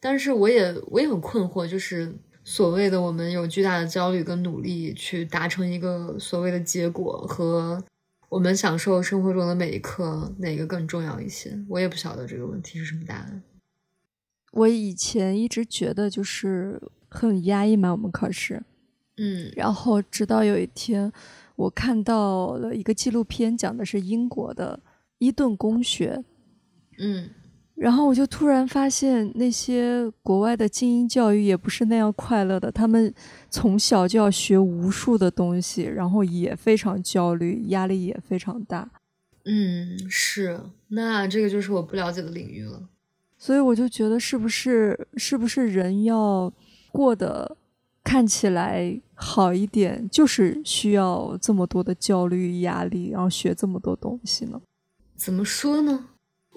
[0.00, 7.84] 但是我也我也很困惑，就是所谓的我们有巨大的焦虑跟努力去达成一个所谓的结果和。
[8.28, 11.56] 我们享受生活中的每一刻，哪个更重要一些？
[11.68, 13.40] 我也不晓得这个问题是什么答案。
[14.50, 18.64] 我以前一直觉得就是很压抑嘛，我们考试，
[19.16, 21.10] 嗯，然后直到有一天，
[21.54, 24.80] 我看到了一个纪录片，讲的是英国的
[25.18, 26.24] 伊顿公学，
[26.98, 27.30] 嗯。
[27.76, 32.72] 然后我就突然发现，那些国外的精英教育也不是那样快乐的。
[32.72, 33.12] 他们
[33.50, 38.90] 从小就要学无数的东西，然后也非常焦虑，压力也非常大。
[39.44, 40.58] 嗯，是。
[40.88, 42.88] 那这个就是我不了解的领域了。
[43.36, 46.50] 所以我就觉得，是不是是不是人要
[46.90, 47.56] 过得
[48.02, 54.58] 看起来好一点，就是需要这么多的焦虑、压力，然后学这么多东西呢？
[55.14, 56.08] 怎么说呢？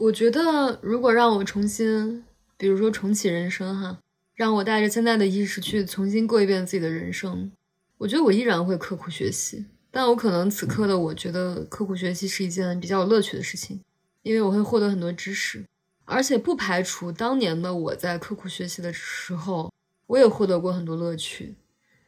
[0.02, 2.24] 我觉得，如果让我重新，
[2.56, 4.00] 比如说重启人生哈，
[4.34, 7.52] 让我带着现在的意识去重新过一遍自己的人生，
[7.98, 9.66] 我觉得我依然会刻苦学习。
[9.92, 13.82] 但我可能此刻的我觉得刻苦学习是一件比较有乐趣的事情，
[14.24, 15.66] 因为我会获得很多知识，
[16.06, 19.70] 而且不排除当年的我在刻苦学习的时候，
[20.08, 21.56] 我也获得过很多乐趣。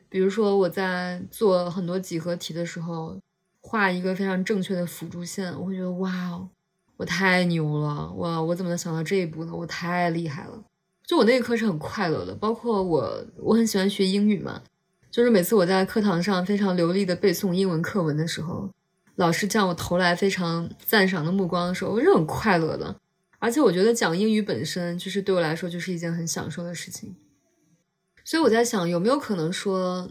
[0.08, 3.20] 比如说我在做很多几何题的时候，
[3.60, 6.48] 画一个非常正确的辅助线，我会觉得哇哦。
[7.02, 8.40] 我太牛了，哇！
[8.40, 9.52] 我怎么能想到这一步呢？
[9.52, 10.64] 我太厉害了。
[11.04, 14.62] 就我那一课是很快乐的，包括我，我很喜欢学英语嘛。
[15.10, 18.70] 就是每次我在课堂上非常流利的背诵英文课文的时候，
[19.16, 22.96] 老师向我投来非常赞赏的目光的时候，我是很快乐的。
[23.40, 27.16] 而且我觉得讲英语本身就是对我来说就是一件很享受的事情。
[28.24, 30.08] 所以我在想，有没有可能说，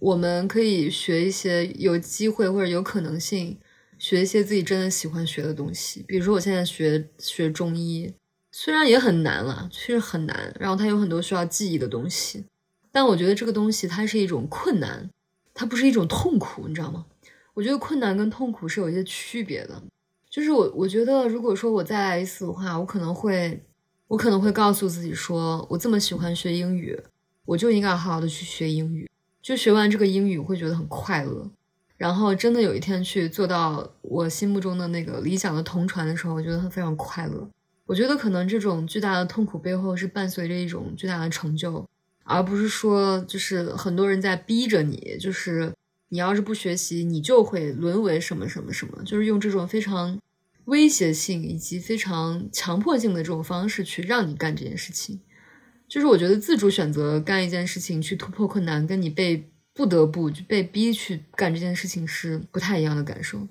[0.00, 3.56] 我们可以学一些有机会或者有可能性。
[4.04, 8.12] 学一些自己真的喜欢学的东西，比如说我现在学学中医，
[8.52, 12.44] 虽然也很难了，确实很难，然后它有很多需要记忆的东西，
[12.92, 15.08] 但我觉得这个东西它是一种困难，
[15.54, 17.06] 它不是一种痛苦，你知道吗？
[17.54, 19.82] 我觉得困难跟痛苦是有一些区别的，
[20.28, 23.64] 就是我我觉得如果说我再来一次的话，我可能会
[24.08, 27.00] 我可能会告诉自己说，我这么喜欢学英语，
[27.46, 31.50] 我就应该好好的去学英语，就学完这个英语会觉得很快乐。
[32.04, 37.48] 然后真的有一天去做到我心目中的那个理想的同传的时候，我觉得他非常快乐。
[37.86, 41.88] 我觉得可能这种巨大的痛苦背后是伴随着一种巨大的成就，
[42.24, 45.72] 而不是说就是很多人在逼着你，就是
[46.10, 50.20] 你要是不学习，你就会沦为什么什么什么，就是用这种非常
[50.66, 55.18] 威胁性以及非常强迫性的这种方式去让你干这件事情。
[55.88, 59.50] 就是我觉得自主选择干一件事情去突破困难，跟你被。
[59.74, 63.46] 不得不就被逼去干这件事情是不太一样的感受。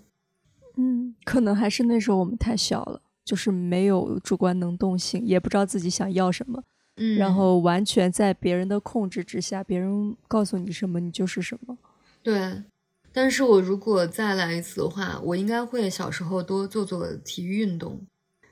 [0.77, 6.63] 嗯，可能还是那时候我们太小了，就是没有主观能动性，也不知道自己想要什么。
[6.95, 11.77] 嗯，然后完全在别人的控制之下，别人告诉你什么，你就是什么。
[12.21, 12.63] 对，
[13.11, 17.99] 但是我如果再来一次的话，我应该会小时候多做做体育运动，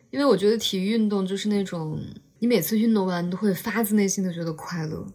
[0.10, 2.00] 因为我觉得体育运动就是那种
[2.40, 5.08] 你每次运动完，你都会发自内心的觉得快乐。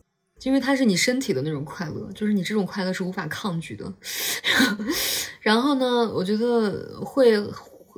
[0.42, 3.92] 因为它是你身体的那种快乐，就是你这种快乐是无法抗拒的。
[5.40, 7.32] 然后呢，我觉得会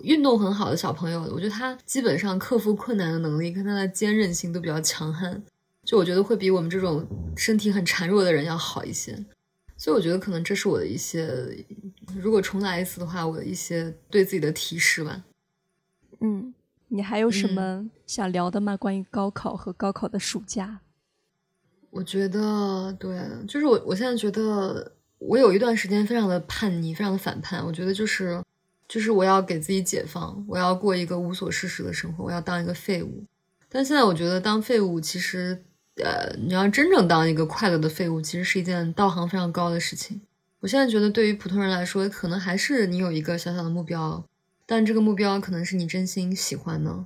[0.03, 5.43] 运动很好的小朋友，我觉得他基本上克服困难的能力跟他的坚韧性都比较强悍。
[5.85, 9.25] 就我觉得会比我们这种身体很孱弱的人要好一些。
[9.77, 11.65] 所以我觉得可能这是我的一些，
[12.17, 15.25] 如果重来一次的话，我的一些对自己的提示吧。
[16.21, 16.53] 嗯，
[16.89, 18.77] 你还有什么想聊的吗？
[18.77, 20.81] 关于高考和高考的暑假？
[21.91, 27.65] 我觉得对，就是我我现在觉得我有一段时间非常的叛逆，非常的反叛。
[27.65, 28.43] 我觉得就是
[28.87, 33.25] 就是我要给自己解放，我要过一个无所事事的生活，我要当一个废物。
[33.69, 35.65] 但现在我觉得当废物其实。
[36.01, 40.21] 呃，你要真正当一个快乐的废物，其实是一件道行非常高的事情。
[40.61, 44.25] 我现在觉得，对于普通人来说，可能还是你有一个小小的目标，
[44.65, 47.05] 但这个目标可能是你真心喜欢的，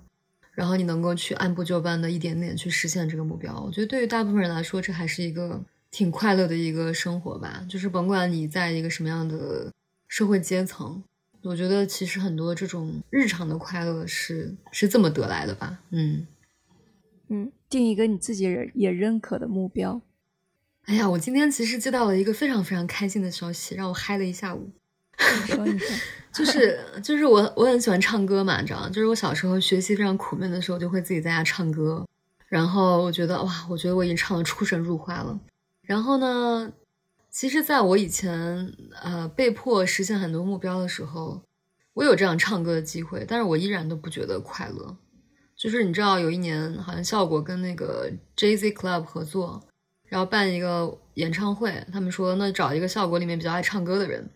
[0.52, 3.60] 然后你能够去按部就班的一点点去实现这个目标。
[3.60, 7.64] 我觉得对于大部分人来说，这还是一个挺快乐的一个生活吧。
[7.68, 9.72] 就是甭管你在一个什么样的
[10.08, 11.02] 社会阶层，
[11.42, 15.80] 我觉得其实很多这种日常的快乐是是这么得来的吧。
[15.90, 16.26] 嗯。
[17.28, 18.44] 嗯，定一个你自己
[18.74, 20.02] 也认可的目标。
[20.82, 24.70] 哎呀，我今天其实接到了一个非常非常开心的消息，让我嗨了一下午。
[25.18, 25.94] 说一下，
[26.32, 32.06] 就是就是我我很喜欢唱歌嘛，你知道就是我小时候学习非常苦闷的时候，就会自己在家唱歌。
[32.48, 35.40] 然后我觉得哇，我觉得我已经唱的出神入化了。
[35.82, 36.72] 然后呢，
[37.30, 41.42] 其实在我以前呃被迫实现很多目标的时候，
[41.94, 44.96] 我有这样唱歌的机会，但是我依然都不觉得快乐。
[45.56, 49.62] 就是你知道，有一年好像效果跟那个 Jay Z Club 合作，
[50.08, 51.86] 然后办一个演唱会。
[51.92, 54.28] 他们说，那找一个效果里面比较爱唱歌的人，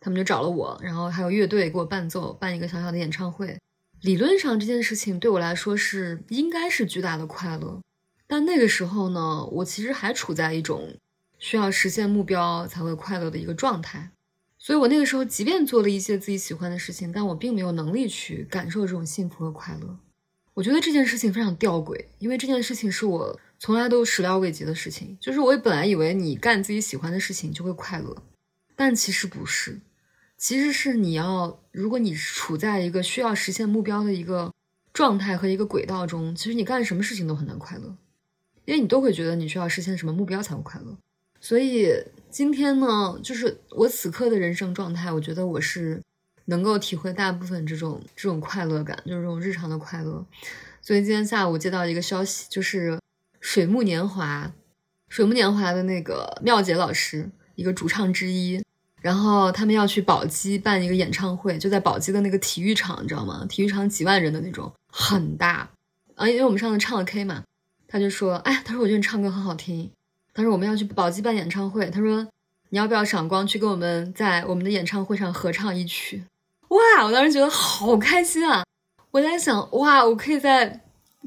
[0.00, 3.58] 他们就找了我，然后还有乐队给我伴奏，办一个小小的演唱会。
[4.00, 7.82] 理论上这件事情对我来说是应该是巨大的快乐，
[8.26, 10.96] 但那个时候呢，我其实还处在一种
[11.38, 14.10] 需要实现目标才会快乐的一个状态。
[14.58, 19.98] 所以我那个时候即便做了一些自己喜欢的事情，但我并没有能力去感受这种幸福和快乐。
[20.54, 25.16] 我觉得这件事情非常吊诡，因为这件事情是我从来都始料未及的事情。
[25.20, 28.14] 就是我本来以为你干自己喜欢的事情就会快乐，
[28.76, 29.80] 但其实不是，
[30.40, 34.52] 其实是你要，如果你处在一个需要实现目标的一个
[34.94, 37.94] 状态和一个轨道中，其实你干什么事情都很难快乐，
[38.64, 40.96] 因为你都会觉得你需要实现什么目标才会快乐。
[41.40, 41.92] 所以
[42.30, 46.02] 今天呢，就是我此刻的人生状态，我觉得我是。
[46.46, 50.26] 能够体会大部分这种这种快乐感，就是这种日常的快乐。
[50.82, 52.98] 所以今天下午接到一个消息，就是
[53.38, 54.52] 水木年华，
[55.08, 58.60] 水木年华的那个妙姐老师，一个主唱之一，
[59.00, 63.46] 然后他们要去宝鸡办一个演唱会，就在宝鸡的那个体育场，你知道吗？
[63.48, 65.70] 体育场几万人的那种，很大
[66.14, 66.28] 啊。
[66.28, 67.44] 因为我们上次唱了 K 嘛，
[67.88, 69.90] 他就说，哎，他说我觉得你唱歌很好听，
[70.34, 72.28] 他说我们要去宝鸡办演唱会，他说
[72.68, 76.24] 你要不要赏光去跟我们在我们的演唱会上合唱一曲？
[76.68, 77.04] 哇！
[77.04, 78.64] 我当时觉得好开心啊！
[79.10, 80.84] 我在想，哇，我可以在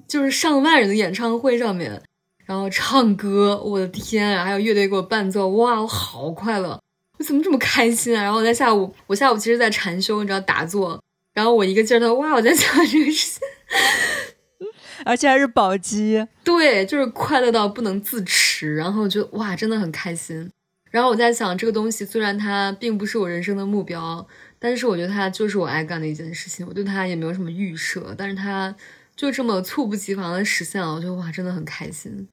[0.07, 2.01] 就是上万人的演唱会上面，
[2.45, 4.45] 然后唱歌，我的天啊！
[4.45, 6.79] 还有乐队给我伴奏，哇，我好快乐！
[7.23, 8.21] 我怎么这么开心啊？
[8.21, 11.01] 然后我在下午，我下午其实在禅修，你知道打坐，
[11.33, 14.67] 然后我一个劲儿的，哇，我在想这个事情，
[15.05, 20.51] 而且还是宝鸡，对，就是快乐到不能自持，然后就哇，真的很开心。
[20.91, 24.27] 然后我在想，这个东西虽然它并不是我人生的目标。
[24.59, 28.73] 但是我觉得它就是我爱干的一件事情，我对它也没有什么预设，但是它
[29.13, 32.27] 就这么猝不及防的实现了，我觉得哇，真的很开心。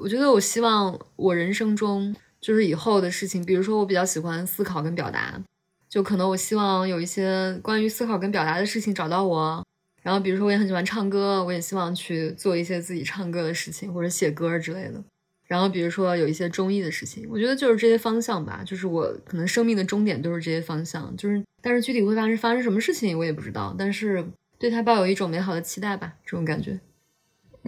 [0.00, 2.14] 我觉得我希望我人生中
[2.44, 5.42] 就是以后的事情，比如说我比较喜欢思考跟表达，
[5.88, 9.64] 就可能我希望有一些关于思考跟表达的事情找到我。
[10.02, 15.02] 然后比如说我也很喜欢唱歌，我也希望去做一些自己唱歌的事情或者写歌之类的。
[15.46, 24.22] 然后比如说有一些中意的事情，我觉得就是这些方向吧，就是我可能生命的终点都是这些方向，就是但是具体会发生发生什么事情我也不知道，但是
[24.58, 26.78] 对他抱有一种美好的期待吧，这种感觉。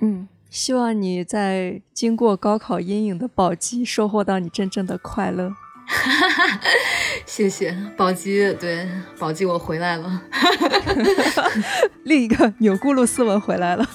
[0.02, 5.52] 嗯，希望你在经过高考阴影的宝鸡收获到你真正的快乐。
[7.26, 8.88] 谢谢宝鸡，对
[9.18, 10.22] 宝鸡我回来了。
[12.04, 13.88] 另一个钮钴禄斯文回来了，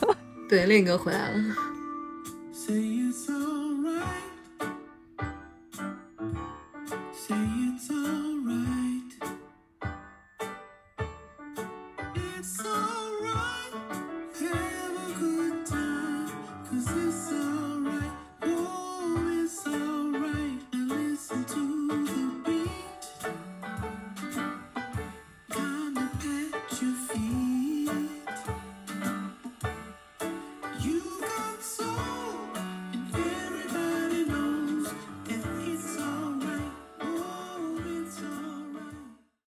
[0.47, 1.37] 对另一个回来了。